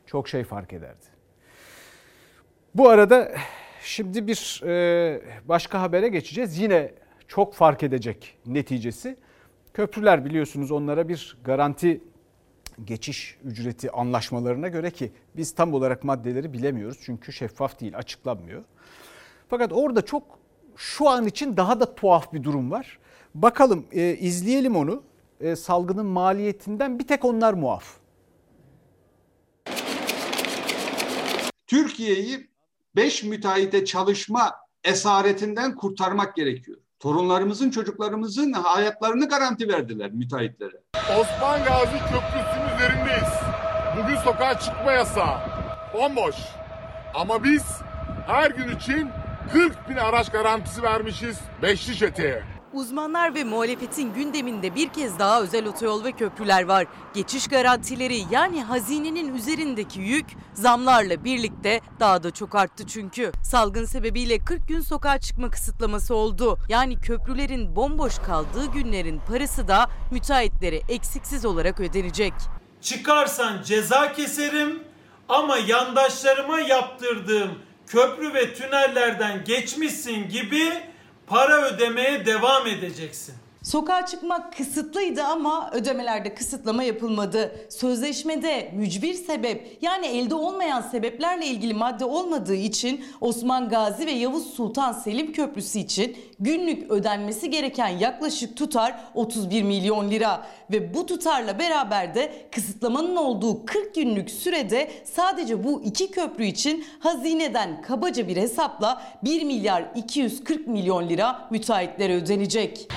[0.07, 1.07] çok şey fark ederdi.
[2.75, 3.33] Bu arada
[3.83, 6.59] şimdi bir e, başka habere geçeceğiz.
[6.59, 7.02] Yine
[7.35, 9.17] çok fark edecek neticesi.
[9.75, 12.01] Köprüler biliyorsunuz onlara bir garanti
[12.85, 18.65] geçiş ücreti anlaşmalarına göre ki biz tam olarak maddeleri bilemiyoruz çünkü şeffaf değil, açıklanmıyor.
[19.49, 20.39] Fakat orada çok
[20.77, 22.99] şu an için daha da tuhaf bir durum var.
[23.35, 25.03] Bakalım e, izleyelim onu.
[25.41, 27.97] E, salgının maliyetinden bir tek onlar muaf.
[31.67, 32.51] Türkiye'yi
[32.97, 34.53] 5 müteahhite çalışma
[34.85, 36.82] esaretinden kurtarmak gerekiyor.
[37.03, 40.83] Torunlarımızın, çocuklarımızın hayatlarını garanti verdiler müteahhitlere.
[41.21, 43.33] Osman Gazi Köprüsü'nün üzerindeyiz.
[43.97, 45.39] Bugün sokağa çıkma yasağı.
[45.95, 46.37] Bomboş.
[47.15, 47.65] Ama biz
[48.27, 49.11] her gün için
[49.53, 52.43] 40 bin araç garantisi vermişiz Beşli Çete'ye.
[52.73, 56.87] Uzmanlar ve muhalefetin gündeminde bir kez daha özel otoyol ve köprüler var.
[57.15, 63.33] Geçiş garantileri yani hazinenin üzerindeki yük zamlarla birlikte daha da çok arttı çünkü.
[63.43, 66.59] Salgın sebebiyle 40 gün sokağa çıkma kısıtlaması oldu.
[66.69, 72.33] Yani köprülerin bomboş kaldığı günlerin parası da müteahhitlere eksiksiz olarak ödenecek.
[72.81, 74.83] Çıkarsan ceza keserim
[75.29, 77.51] ama yandaşlarıma yaptırdığım
[77.87, 80.92] köprü ve tünellerden geçmişsin gibi
[81.33, 83.35] para ödemeye devam edeceksin.
[83.63, 87.67] Sokağa çıkmak kısıtlıydı ama ödemelerde kısıtlama yapılmadı.
[87.69, 94.47] Sözleşmede mücbir sebep yani elde olmayan sebeplerle ilgili madde olmadığı için Osman Gazi ve Yavuz
[94.55, 100.47] Sultan Selim Köprüsü için günlük ödenmesi gereken yaklaşık tutar 31 milyon lira.
[100.71, 106.85] Ve bu tutarla beraber de kısıtlamanın olduğu 40 günlük sürede sadece bu iki köprü için
[107.01, 112.89] hazineden kabaca bir hesapla 1 milyar 240 milyon lira müteahhitlere ödenecek.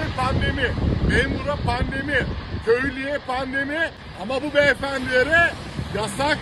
[0.00, 0.74] İşçiye pandemi,
[1.08, 2.26] memura pandemi,
[2.64, 3.90] köylüye pandemi
[4.22, 5.50] ama bu beyefendilere
[5.96, 6.38] yasak,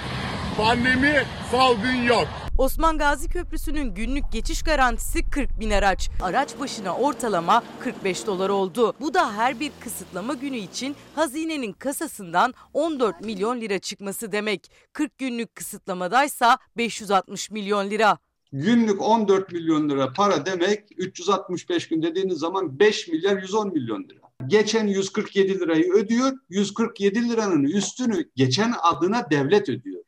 [0.56, 2.28] pandemi, salgın yok.
[2.58, 6.10] Osman Gazi Köprüsü'nün günlük geçiş garantisi 40 bin araç.
[6.22, 8.94] Araç başına ortalama 45 dolar oldu.
[9.00, 14.70] Bu da her bir kısıtlama günü için hazinenin kasasından 14 milyon lira çıkması demek.
[14.92, 18.18] 40 günlük kısıtlamadaysa 560 milyon lira.
[18.52, 24.20] Günlük 14 milyon lira para demek 365 gün dediğiniz zaman 5 milyar 110 milyon lira.
[24.46, 26.32] Geçen 147 lirayı ödüyor.
[26.48, 30.02] 147 liranın üstünü geçen adına devlet ödüyor.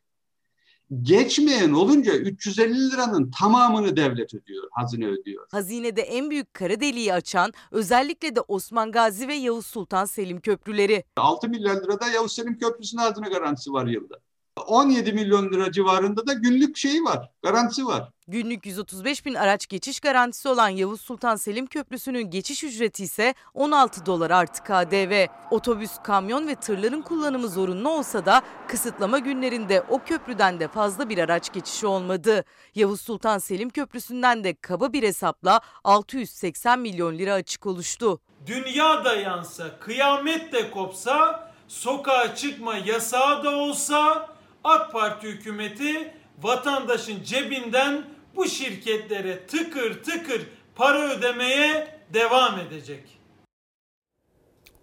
[1.01, 5.47] Geçmeyen olunca 350 liranın tamamını devlet ödüyor, hazine ödüyor.
[5.51, 11.03] Hazinede en büyük kara deliği açan özellikle de Osman Gazi ve Yavuz Sultan Selim köprüleri.
[11.17, 14.19] 6 milyar lirada Yavuz Selim Köprüsü'nün hazine garantisi var yılda.
[14.67, 18.11] 17 milyon lira civarında da günlük şeyi var, garantisi var.
[18.31, 24.05] Günlük 135 bin araç geçiş garantisi olan Yavuz Sultan Selim Köprüsü'nün geçiş ücreti ise 16
[24.05, 25.25] dolar artı KDV.
[25.51, 31.17] Otobüs, kamyon ve tırların kullanımı zorunlu olsa da kısıtlama günlerinde o köprüden de fazla bir
[31.17, 32.45] araç geçişi olmadı.
[32.75, 38.21] Yavuz Sultan Selim Köprüsü'nden de kaba bir hesapla 680 milyon lira açık oluştu.
[38.45, 44.29] Dünya da yansa, kıyamet de kopsa, sokağa çıkma yasağı da olsa
[44.63, 53.03] AK Parti hükümeti vatandaşın cebinden bu şirketlere tıkır tıkır para ödemeye devam edecek.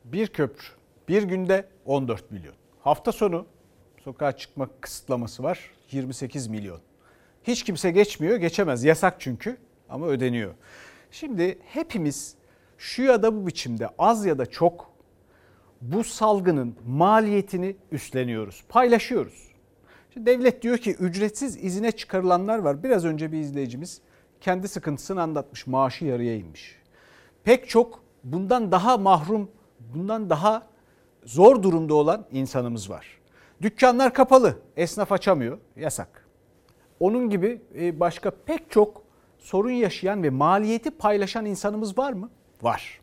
[0.05, 0.67] Bir köprü
[1.09, 2.55] bir günde 14 milyon.
[2.81, 3.46] Hafta sonu
[4.05, 6.81] sokağa çıkma kısıtlaması var 28 milyon.
[7.44, 9.57] Hiç kimse geçmiyor geçemez yasak çünkü
[9.88, 10.55] ama ödeniyor.
[11.11, 12.35] Şimdi hepimiz
[12.79, 14.90] şu ya da bu biçimde az ya da çok
[15.81, 19.48] bu salgının maliyetini üstleniyoruz, paylaşıyoruz.
[20.15, 22.83] Şimdi devlet diyor ki ücretsiz izine çıkarılanlar var.
[22.83, 24.00] Biraz önce bir izleyicimiz
[24.40, 25.67] kendi sıkıntısını anlatmış.
[25.67, 26.77] Maaşı yarıya inmiş.
[27.44, 29.50] Pek çok bundan daha mahrum,
[29.94, 30.67] bundan daha
[31.25, 33.19] zor durumda olan insanımız var.
[33.63, 36.29] Dükkanlar kapalı, esnaf açamıyor, yasak.
[37.00, 39.02] Onun gibi e, başka pek çok
[39.38, 42.31] sorun yaşayan ve maliyeti paylaşan insanımız var mı?
[42.63, 43.00] Var.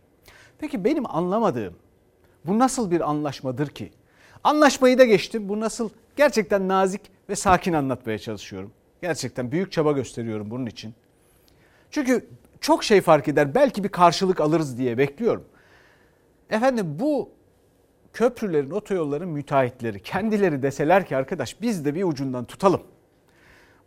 [0.59, 1.73] Peki benim anlamadığım
[2.45, 3.91] bu nasıl bir anlaşmadır ki?
[4.43, 5.49] Anlaşmayı da geçtim.
[5.49, 8.71] Bu nasıl gerçekten nazik ve sakin anlatmaya çalışıyorum.
[9.01, 10.93] Gerçekten büyük çaba gösteriyorum bunun için.
[11.91, 12.27] Çünkü
[12.61, 13.55] çok şey fark eder.
[13.55, 15.43] Belki bir karşılık alırız diye bekliyorum.
[16.49, 17.29] Efendim bu
[18.13, 22.81] köprülerin, otoyolların müteahhitleri kendileri deseler ki arkadaş biz de bir ucundan tutalım.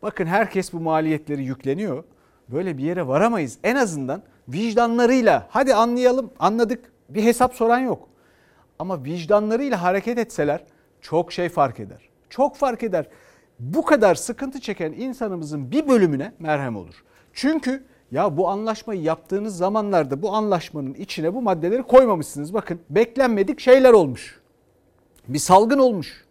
[0.03, 2.05] Bakın herkes bu maliyetleri yükleniyor.
[2.49, 3.59] Böyle bir yere varamayız.
[3.65, 8.09] En azından vicdanlarıyla hadi anlayalım anladık bir hesap soran yok.
[8.79, 10.65] Ama vicdanlarıyla hareket etseler
[11.01, 12.08] çok şey fark eder.
[12.31, 13.07] Çok fark eder.
[13.59, 17.05] Bu kadar sıkıntı çeken insanımızın bir bölümüne merhem olur.
[17.33, 22.55] Çünkü ya bu anlaşmayı yaptığınız zamanlarda bu anlaşmanın içine bu maddeleri koymamışsınız.
[22.55, 24.41] Bakın beklenmedik şeyler olmuş.
[25.29, 26.25] Bir salgın olmuş.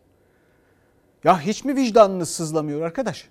[1.23, 3.29] Ya hiç mi vicdanınız sızlamıyor arkadaş?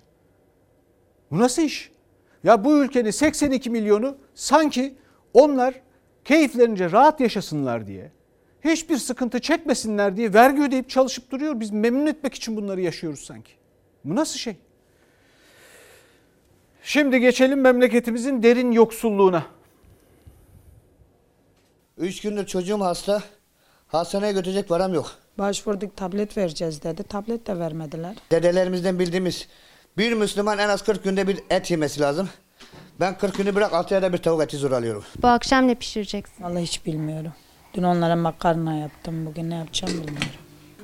[1.31, 1.91] Bu nasıl iş?
[2.43, 4.95] Ya bu ülkenin 82 milyonu sanki
[5.33, 5.81] onlar
[6.25, 8.11] keyiflerince rahat yaşasınlar diye,
[8.71, 11.59] hiçbir sıkıntı çekmesinler diye vergi ödeyip çalışıp duruyor.
[11.59, 13.51] Biz memnun etmek için bunları yaşıyoruz sanki.
[14.05, 14.55] Bu nasıl şey?
[16.83, 19.43] Şimdi geçelim memleketimizin derin yoksulluğuna.
[21.97, 23.23] Üç gündür çocuğum hasta.
[23.87, 25.11] Hastaneye götürecek param yok.
[25.37, 27.03] Başvurduk tablet vereceğiz dedi.
[27.03, 28.15] Tablet de vermediler.
[28.31, 29.47] Dedelerimizden bildiğimiz
[29.97, 32.29] bir Müslüman en az 40 günde bir et yemesi lazım.
[32.99, 35.03] Ben 40 günü bırak 6 ayda bir tavuk eti zor alıyorum.
[35.21, 36.43] Bu akşam ne pişireceksin?
[36.43, 37.31] Vallahi hiç bilmiyorum.
[37.77, 39.25] Dün onlara makarna yaptım.
[39.25, 40.29] Bugün ne yapacağım bilmiyorum.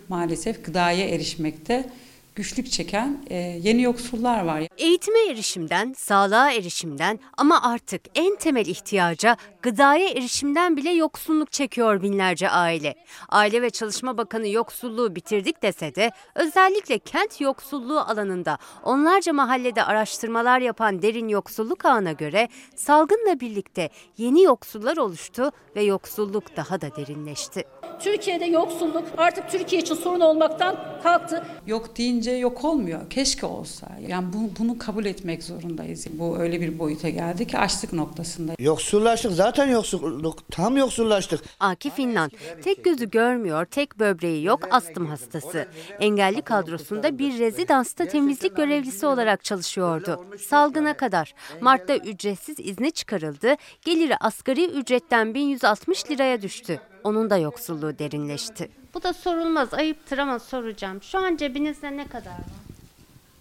[0.09, 1.89] Maalesef gıdaya erişmekte
[2.36, 4.63] güçlük çeken e, yeni yoksullar var.
[4.77, 12.49] Eğitime erişimden, sağlığa erişimden ama artık en temel ihtiyaca gıdaya erişimden bile yoksulluk çekiyor binlerce
[12.49, 12.95] aile.
[13.29, 20.59] Aile ve Çalışma Bakanı yoksulluğu bitirdik dese de özellikle kent yoksulluğu alanında onlarca mahallede araştırmalar
[20.59, 27.63] yapan derin yoksulluk ağına göre salgınla birlikte yeni yoksullar oluştu ve yoksulluk daha da derinleşti.
[27.99, 31.43] Türkiye'de yoksulluk artık Türkiye için sorun olmaktan kalktı.
[31.67, 33.09] Yok deyince yok olmuyor.
[33.09, 33.88] Keşke olsa.
[34.07, 36.07] Yani bu, bunu kabul etmek zorundayız.
[36.11, 38.53] Bu öyle bir boyuta geldi ki açlık noktasında.
[38.59, 40.51] Yoksullaştık zaten yoksulluk.
[40.51, 41.39] Tam yoksullaştık.
[41.59, 42.32] Akif İnnan
[42.63, 45.67] tek gözü görmüyor, tek böbreği yok, astım hastası.
[45.99, 50.26] Engelli kadrosunda bir rezidansta temizlik görevlisi olarak çalışıyordu.
[50.47, 51.34] Salgına kadar.
[51.61, 53.55] Mart'ta ücretsiz izne çıkarıldı.
[53.82, 56.80] Geliri asgari ücretten 1160 liraya düştü.
[57.04, 58.70] Onun da yoksulluğu derinleşti.
[58.93, 61.01] Bu da sorulmaz, ayıptır ama soracağım.
[61.04, 62.39] Şu an cebinizde ne kadar var?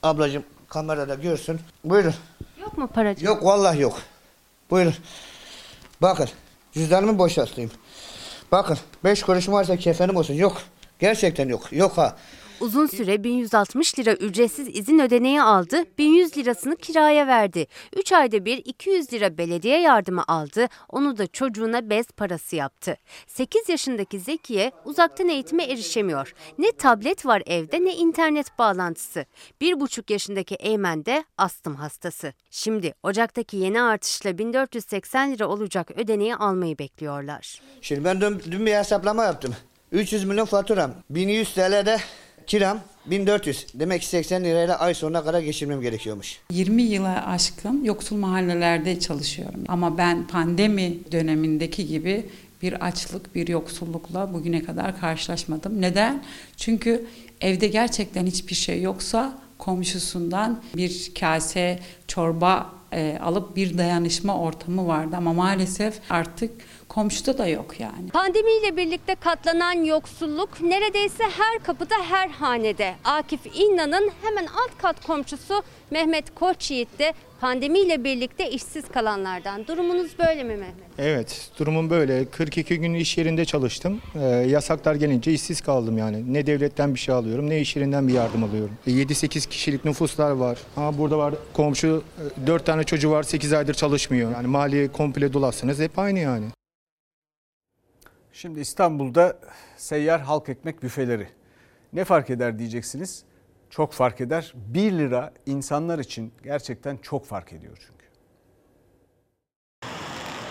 [0.03, 1.61] Ablacığım kamerada görsün.
[1.85, 2.15] Buyurun.
[2.61, 3.27] Yok mu paracığım?
[3.27, 3.99] Yok vallahi yok.
[4.71, 4.95] Buyurun.
[6.03, 6.29] Bakın
[6.73, 7.71] cüzdanımı boşaltayım.
[8.53, 10.35] Bakın 5 kuruşum varsa kefenim olsun.
[10.35, 10.63] Yok.
[10.99, 11.73] Gerçekten yok.
[11.73, 12.17] Yok ha.
[12.63, 17.67] Uzun süre 1160 lira ücretsiz izin ödeneği aldı, 1100 lirasını kiraya verdi.
[17.97, 22.97] 3 ayda bir 200 lira belediye yardımı aldı, onu da çocuğuna bez parası yaptı.
[23.27, 26.35] 8 yaşındaki Zekiye uzaktan eğitime erişemiyor.
[26.59, 29.27] Ne tablet var evde ne internet bağlantısı.
[29.61, 32.33] 1,5 yaşındaki Eymen de astım hastası.
[32.51, 37.61] Şimdi Ocak'taki yeni artışla 1480 lira olacak ödeneği almayı bekliyorlar.
[37.81, 39.55] Şimdi ben dün, dün bir hesaplama yaptım.
[39.93, 40.91] 300 milyon faturam.
[41.11, 41.97] 1100 TL'de
[42.47, 43.66] kiram 1400.
[43.74, 46.38] Demek ki 80 lirayla ay sonuna kadar geçirmem gerekiyormuş.
[46.51, 49.64] 20 yıla aşkın yoksul mahallelerde çalışıyorum.
[49.68, 52.26] Ama ben pandemi dönemindeki gibi
[52.62, 55.80] bir açlık, bir yoksullukla bugüne kadar karşılaşmadım.
[55.80, 56.24] Neden?
[56.57, 57.07] Çünkü
[57.40, 61.78] evde gerçekten hiçbir şey yoksa komşusundan bir kase
[62.09, 65.16] çorba e, alıp bir dayanışma ortamı vardı.
[65.16, 66.51] Ama maalesef artık
[66.88, 68.09] komşuda da yok yani.
[68.12, 72.95] Pandemiyle birlikte katlanan yoksulluk neredeyse her kapıda her hanede.
[73.05, 77.12] Akif İnnan'ın hemen alt kat komşusu Mehmet Koçyiğit de
[77.43, 79.66] Pandemiyle birlikte işsiz kalanlardan.
[79.66, 80.74] Durumunuz böyle mi Mehmet?
[80.99, 82.24] Evet, durumum böyle.
[82.24, 84.01] 42 gün iş yerinde çalıştım.
[84.14, 86.32] Ee, yasaklar gelince işsiz kaldım yani.
[86.32, 88.74] Ne devletten bir şey alıyorum, ne iş yerinden bir yardım alıyorum.
[88.86, 90.59] 7-8 kişilik nüfuslar var.
[90.74, 92.05] Ha burada var komşu
[92.47, 94.32] 4 tane çocuğu var, 8 aydır çalışmıyor.
[94.32, 96.47] Yani mali komple dolarsanız hep aynı yani.
[98.32, 99.38] Şimdi İstanbul'da
[99.76, 101.28] seyyar halk ekmek büfeleri.
[101.93, 103.24] Ne fark eder diyeceksiniz?
[103.73, 104.53] Çok fark eder.
[104.55, 108.07] 1 lira insanlar için gerçekten çok fark ediyor çünkü.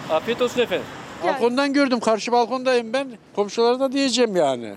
[0.09, 0.85] Afiyet olsun efendim.
[1.23, 1.99] Balkondan gördüm.
[1.99, 3.07] Karşı balkondayım ben.
[3.35, 4.75] Komşulara da diyeceğim yani.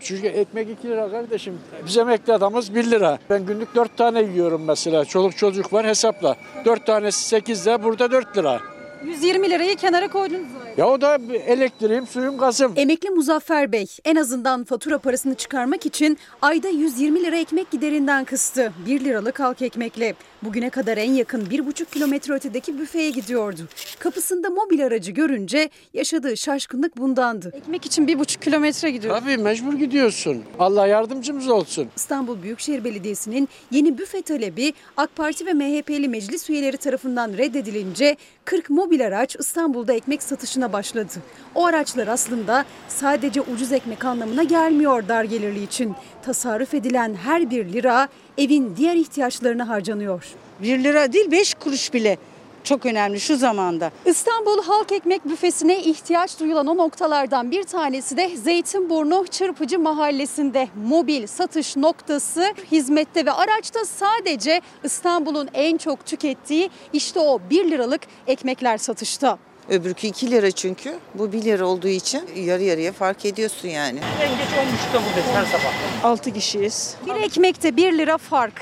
[0.00, 1.58] Çünkü ekmek 2 lira kardeşim.
[1.86, 3.18] Biz emekli adamız 1 lira.
[3.30, 5.04] Ben günlük 4 tane yiyorum mesela.
[5.04, 6.36] Çoluk çocuk var hesapla.
[6.64, 8.60] 4 tanesi 8 lira burada 4 lira.
[9.06, 10.46] 120 lirayı kenara koydunuz.
[10.76, 12.72] Ya o da elektriğim, suyum, gazım.
[12.76, 18.72] Emekli Muzaffer Bey en azından fatura parasını çıkarmak için ayda 120 lira ekmek giderinden kıstı.
[18.86, 20.14] 1 liralık halk ekmekle.
[20.42, 23.60] Bugüne kadar en yakın 1,5 kilometre ötedeki büfeye gidiyordu.
[23.98, 27.52] Kapısında mobil aracı görünce yaşadığı şaşkınlık bundandı.
[27.54, 29.18] Ekmek için 1,5 kilometre gidiyor.
[29.20, 30.42] Tabii mecbur gidiyorsun.
[30.58, 31.88] Allah yardımcımız olsun.
[31.96, 38.70] İstanbul Büyükşehir Belediyesi'nin yeni büfe talebi AK Parti ve MHP'li meclis üyeleri tarafından reddedilince 40
[38.70, 41.12] mobil araç İstanbul'da ekmek satışına başladı.
[41.54, 45.94] O araçlar aslında sadece ucuz ekmek anlamına gelmiyor dar gelirli için.
[46.22, 50.24] Tasarruf edilen her bir lira evin diğer ihtiyaçlarına harcanıyor.
[50.62, 52.18] 1 lira değil 5 kuruş bile
[52.64, 53.90] çok önemli şu zamanda.
[54.06, 60.68] İstanbul Halk Ekmek Büfesi'ne ihtiyaç duyulan o noktalardan bir tanesi de Zeytinburnu Çırpıcı Mahallesi'nde.
[60.88, 68.02] Mobil satış noktası hizmette ve araçta sadece İstanbul'un en çok tükettiği işte o 1 liralık
[68.26, 69.38] ekmekler satışta.
[69.68, 70.94] Öbürkü 2 lira çünkü.
[71.14, 74.00] Bu 1 lira olduğu için yarı yarıya fark ediyorsun yani.
[74.22, 76.10] En geç 10.30'da buradayız her sabah.
[76.10, 76.94] 6 kişiyiz.
[77.06, 78.60] Bir ekmekte 1 lira fark.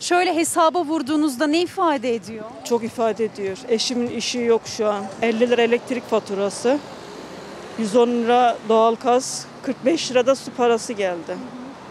[0.00, 2.44] Şöyle hesaba vurduğunuzda ne ifade ediyor?
[2.64, 3.58] Çok ifade ediyor.
[3.68, 5.04] Eşimin işi yok şu an.
[5.22, 6.78] 50 lira elektrik faturası.
[7.78, 11.36] 110 lira doğalgaz, 45 lira da su parası geldi.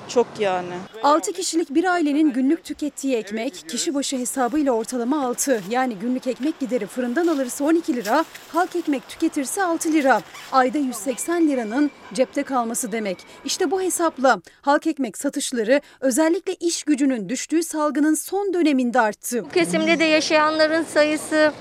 [0.09, 0.73] Çok yani.
[1.03, 5.63] 6 kişilik bir ailenin günlük tükettiği ekmek kişi başı hesabıyla ortalama 6.
[5.69, 10.21] Yani günlük ekmek gideri fırından alırsa 12 lira, halk ekmek tüketirse 6 lira.
[10.51, 13.17] Ayda 180 liranın cepte kalması demek.
[13.45, 19.45] İşte bu hesapla halk ekmek satışları özellikle iş gücünün düştüğü salgının son döneminde arttı.
[19.45, 21.51] Bu kesimde de yaşayanların sayısı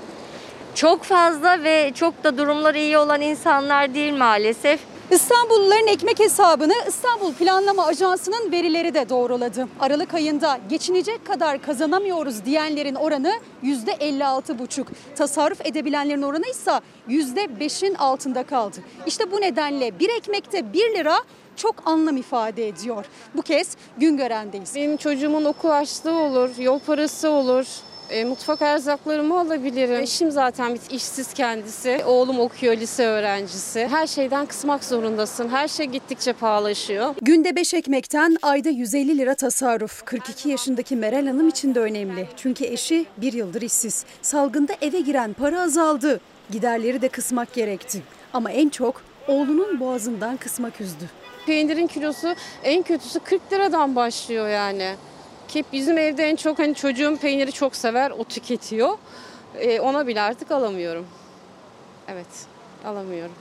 [0.75, 4.79] çok fazla ve çok da durumları iyi olan insanlar değil maalesef.
[5.11, 9.67] İstanbulluların ekmek hesabını İstanbul Planlama Ajansı'nın verileri de doğruladı.
[9.79, 13.33] Aralık ayında geçinecek kadar kazanamıyoruz diyenlerin oranı
[13.63, 14.85] %56,5.
[15.15, 18.77] Tasarruf edebilenlerin oranı ise %5'in altında kaldı.
[19.07, 21.17] İşte bu nedenle bir ekmekte 1 lira
[21.55, 23.05] çok anlam ifade ediyor.
[23.35, 24.75] Bu kez Güngören'deyiz.
[24.75, 27.65] Benim çocuğumun okul açlığı olur, yol parası olur.
[28.09, 30.01] E, mutfak erzaklarımı alabilirim.
[30.01, 32.01] Eşim zaten bir işsiz kendisi.
[32.05, 33.87] Oğlum okuyor lise öğrencisi.
[33.87, 35.49] Her şeyden kısmak zorundasın.
[35.49, 37.15] Her şey gittikçe pahalaşıyor.
[37.21, 40.05] Günde 5 ekmekten ayda 150 lira tasarruf.
[40.05, 42.27] 42 yaşındaki Meral Hanım için de önemli.
[42.37, 44.05] Çünkü eşi bir yıldır işsiz.
[44.21, 46.19] Salgında eve giren para azaldı.
[46.51, 48.01] Giderleri de kısmak gerekti.
[48.33, 51.09] Ama en çok oğlunun boğazından kısmak üzdü.
[51.45, 54.95] Peynirin kilosu en kötüsü 40 liradan başlıyor yani.
[55.49, 58.97] Ki bizim evde en çok hani çocuğum peyniri çok sever, o tüketiyor.
[59.55, 61.07] E, ona bile artık alamıyorum.
[62.07, 62.47] Evet,
[62.85, 63.31] alamıyorum.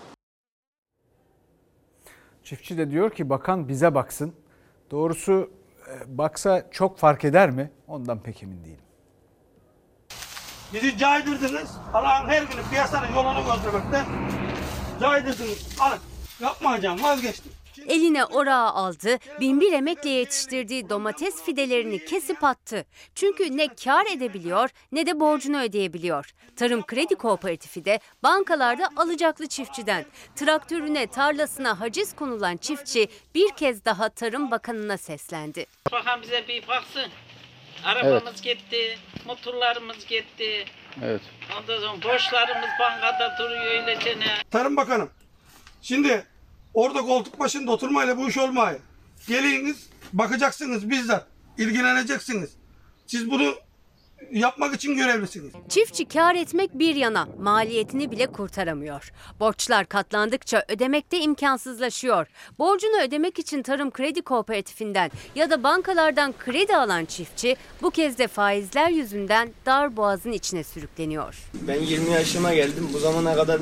[2.45, 4.35] Çiftçi de diyor ki bakan bize baksın.
[4.91, 5.51] Doğrusu
[5.89, 7.71] e, baksa çok fark eder mi?
[7.89, 8.85] Ondan pek emin değilim.
[10.75, 11.71] Bizi caydırdınız.
[11.95, 14.05] Allah'ın her günü piyasanın yolunu göstermekte
[15.01, 15.77] caydırdınız.
[15.81, 15.99] Alın.
[16.41, 17.53] Yapmayacağım vazgeçtim.
[17.89, 22.85] Eline orağı aldı, binbir emekle yetiştirdiği domates fidelerini kesip attı.
[23.15, 26.31] Çünkü ne kar edebiliyor ne de borcunu ödeyebiliyor.
[26.57, 30.05] Tarım Kredi Kooperatifi de bankalarda alacaklı çiftçiden.
[30.37, 35.67] Traktörüne, tarlasına haciz konulan çiftçi bir kez daha Tarım Bakanı'na seslendi.
[35.93, 37.07] Bakan bize bir baksın.
[37.85, 40.65] Arabamız gitti, motorlarımız gitti.
[41.05, 41.21] Evet.
[41.59, 44.35] Ondan sonra borçlarımız bankada duruyor öylece ne.
[44.51, 45.11] Tarım Bakanım.
[45.83, 46.27] Şimdi
[46.75, 48.81] orada koltuk başında oturmayla bu iş olmuyor.
[49.29, 51.27] Geliniz bakacaksınız bizzat.
[51.59, 52.51] ilgileneceksiniz.
[53.07, 53.55] Siz bunu
[54.33, 55.53] yapmak için görevlisiniz.
[55.69, 59.13] Çiftçi kar etmek bir yana maliyetini bile kurtaramıyor.
[59.41, 62.27] Borçlar katlandıkça ödemekte imkansızlaşıyor.
[62.59, 68.29] Borcunu ödemek için Tarım Kredi Kooperatifinden ya da bankalardan kredi alan çiftçi bu kez de
[68.29, 71.37] faizler yüzünden dar boğazın içine sürükleniyor.
[71.55, 72.91] Ben 20 yaşıma geldim.
[72.95, 73.61] Bu zamana kadar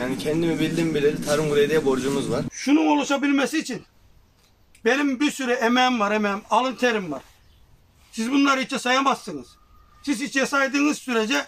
[0.00, 2.44] yani kendimi bildim bileli tarım krediye borcumuz var.
[2.52, 3.82] Şunun oluşabilmesi için
[4.84, 7.22] benim bir sürü emeğim var emeğim, alın terim var.
[8.12, 9.46] Siz bunları hiç sayamazsınız.
[10.02, 11.44] Siz hiç yasaydığınız sürece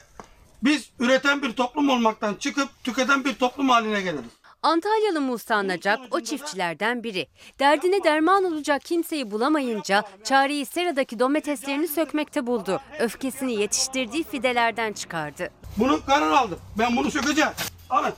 [0.63, 4.31] biz üreten bir toplum olmaktan çıkıp tüketen bir toplum haline geliriz.
[4.63, 7.27] Antalyalı Musa Nacak o çiftçilerden biri.
[7.61, 12.81] Derdine derman olacak kimseyi bulamayınca çareyi seradaki domateslerini sökmekte buldu.
[13.01, 15.51] Öfkesini yetiştirdiği fidelerden çıkardı.
[15.77, 16.59] Bunu karar aldım.
[16.79, 17.53] Ben bunu sökeceğim.
[17.93, 18.13] Alın.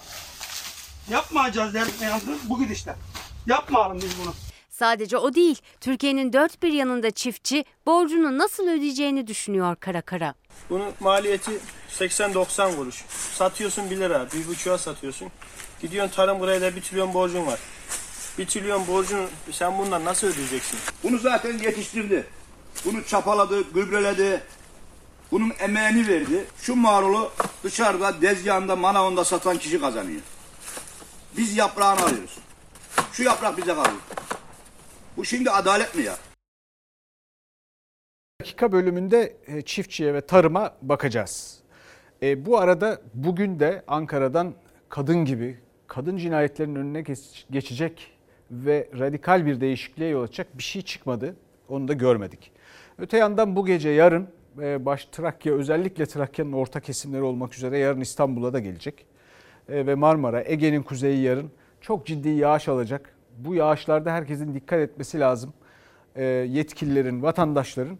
[1.10, 2.96] Yapmayacağız derdim yazdım bu gidişle.
[3.46, 4.34] Yapmayalım biz bunu.
[4.70, 10.34] Sadece o değil, Türkiye'nin dört bir yanında çiftçi borcunu nasıl ödeyeceğini düşünüyor kara kara.
[10.70, 11.50] Bunun maliyeti
[11.98, 13.04] 80-90 kuruş.
[13.34, 15.28] Satıyorsun 1 lira, bir buçuğa satıyorsun.
[15.80, 17.58] Gidiyorsun tarım krediyle bir trilyon borcun var.
[18.38, 20.78] Bir trilyon borcunu sen bundan nasıl ödeyeceksin?
[21.02, 22.26] Bunu zaten yetiştirdi.
[22.84, 24.42] Bunu çapaladı, gübreledi.
[25.30, 26.44] Bunun emeğini verdi.
[26.60, 27.32] Şu marulu
[27.64, 30.20] dışarıda, dezgahında, manavında satan kişi kazanıyor.
[31.36, 32.38] Biz yaprağını alıyoruz.
[33.12, 34.00] Şu yaprak bize kalıyor.
[35.16, 36.16] Bu şimdi adalet mi ya?
[38.40, 41.58] dakika bölümünde e, çiftçiye ve tarıma bakacağız.
[42.22, 44.54] E, bu arada bugün de Ankara'dan
[44.88, 48.12] kadın gibi kadın cinayetlerinin önüne geç- geçecek
[48.50, 51.36] ve radikal bir değişikliğe yol açacak bir şey çıkmadı.
[51.68, 52.52] Onu da görmedik.
[52.98, 58.52] Öte yandan bu gece yarın baş Trakya özellikle Trakya'nın orta kesimleri olmak üzere yarın İstanbul'a
[58.52, 59.06] da gelecek.
[59.68, 61.50] E, ve Marmara, Ege'nin kuzeyi yarın
[61.80, 63.14] çok ciddi yağış alacak.
[63.38, 65.52] Bu yağışlarda herkesin dikkat etmesi lazım.
[66.16, 67.98] E, yetkililerin, vatandaşların.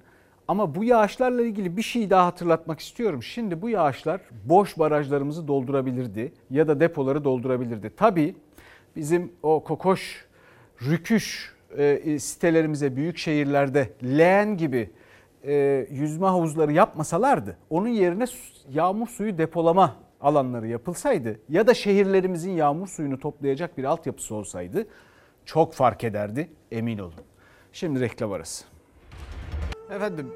[0.49, 3.23] Ama bu yağışlarla ilgili bir şey daha hatırlatmak istiyorum.
[3.23, 7.91] Şimdi bu yağışlar boş barajlarımızı doldurabilirdi ya da depoları doldurabilirdi.
[7.97, 8.35] Tabii
[8.97, 10.25] bizim o kokoş,
[10.83, 14.91] rüküş e, sitelerimize büyük şehirlerde leğen gibi
[15.47, 18.25] e, yüzme havuzları yapmasalardı onun yerine
[18.69, 24.87] yağmur suyu depolama alanları yapılsaydı ya da şehirlerimizin yağmur suyunu toplayacak bir altyapısı olsaydı
[25.45, 27.15] çok fark ederdi emin olun.
[27.73, 28.65] Şimdi reklam arası.
[29.91, 30.33] Efendim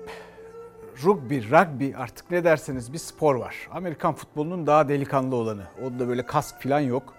[1.04, 3.68] rugby, rugby artık ne derseniz bir spor var.
[3.70, 5.62] Amerikan futbolunun daha delikanlı olanı.
[5.84, 7.14] Onda böyle kask falan yok.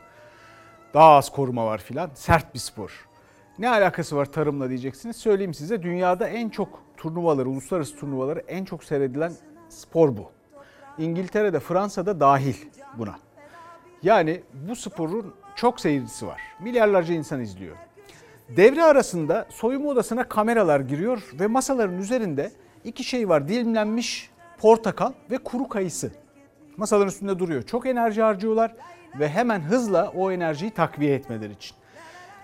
[0.93, 2.09] Daha az koruma var filan.
[2.13, 3.08] Sert bir spor.
[3.59, 5.15] Ne alakası var tarımla diyeceksiniz.
[5.15, 9.33] Söyleyeyim size dünyada en çok turnuvaları, uluslararası turnuvaları en çok seyredilen
[9.69, 10.31] spor bu.
[10.97, 12.55] İngiltere'de, Fransa'da dahil
[12.97, 13.15] buna.
[14.03, 16.41] Yani bu sporun çok seyircisi var.
[16.59, 17.75] Milyarlarca insan izliyor.
[18.57, 22.51] Devre arasında soyunma odasına kameralar giriyor ve masaların üzerinde
[22.83, 23.47] iki şey var.
[23.47, 26.11] Dilimlenmiş portakal ve kuru kayısı.
[26.77, 27.61] Masaların üstünde duruyor.
[27.61, 28.75] Çok enerji harcıyorlar
[29.19, 31.78] ve hemen hızla o enerjiyi takviye etmeleri için.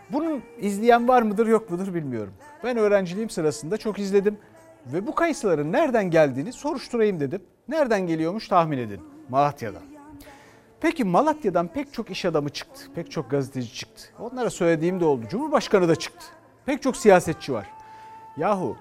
[0.10, 2.34] Bunun izleyen var mıdır yok mudur bilmiyorum.
[2.64, 4.38] Ben öğrenciliğim sırasında çok izledim
[4.86, 7.41] ve bu kayısıların nereden geldiğini soruşturayım dedim.
[7.68, 9.01] Nereden geliyormuş tahmin edin.
[9.30, 9.82] Malatya'dan.
[10.82, 12.82] Peki Malatya'dan pek çok iş adamı çıktı.
[12.95, 14.03] Pek çok gazeteci çıktı.
[14.20, 15.26] Onlara söylediğim de oldu.
[15.30, 16.26] Cumhurbaşkanı da çıktı.
[16.66, 17.68] Pek çok siyasetçi var.
[18.38, 18.78] Yahu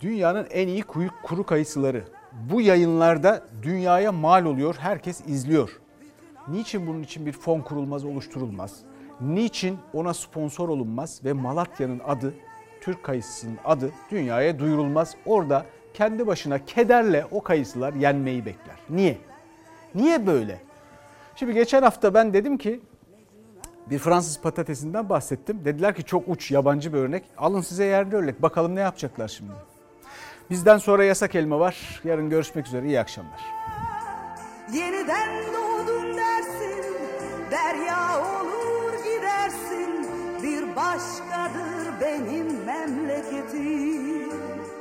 [0.00, 2.04] dünyanın en iyi kuyu, kuru kayısıları
[2.50, 4.76] bu yayınlarda dünyaya mal oluyor.
[4.78, 5.80] Herkes izliyor.
[6.48, 8.80] Niçin bunun için bir fon kurulmaz, oluşturulmaz?
[9.20, 12.34] Niçin ona sponsor olunmaz ve Malatya'nın adı,
[12.80, 15.14] Türk kayısısının adı dünyaya duyurulmaz?
[15.26, 18.76] Orada kendi başına kederle o kayısılar yenmeyi bekler.
[18.90, 19.18] Niye?
[19.94, 20.60] Niye böyle?
[21.36, 22.80] Şimdi geçen hafta ben dedim ki
[23.90, 25.64] bir Fransız patatesinden bahsettim.
[25.64, 27.24] Dediler ki çok uç yabancı bir örnek.
[27.38, 28.42] Alın size yerli örnek.
[28.42, 29.52] Bakalım ne yapacaklar şimdi.
[30.50, 32.00] Bizden sonra yasak elma var.
[32.04, 32.86] Yarın görüşmek üzere.
[32.86, 33.40] İyi akşamlar.
[34.72, 36.84] Yeniden doğdun dersin
[37.50, 38.61] derya o
[40.76, 44.21] başkadır benim memleketim.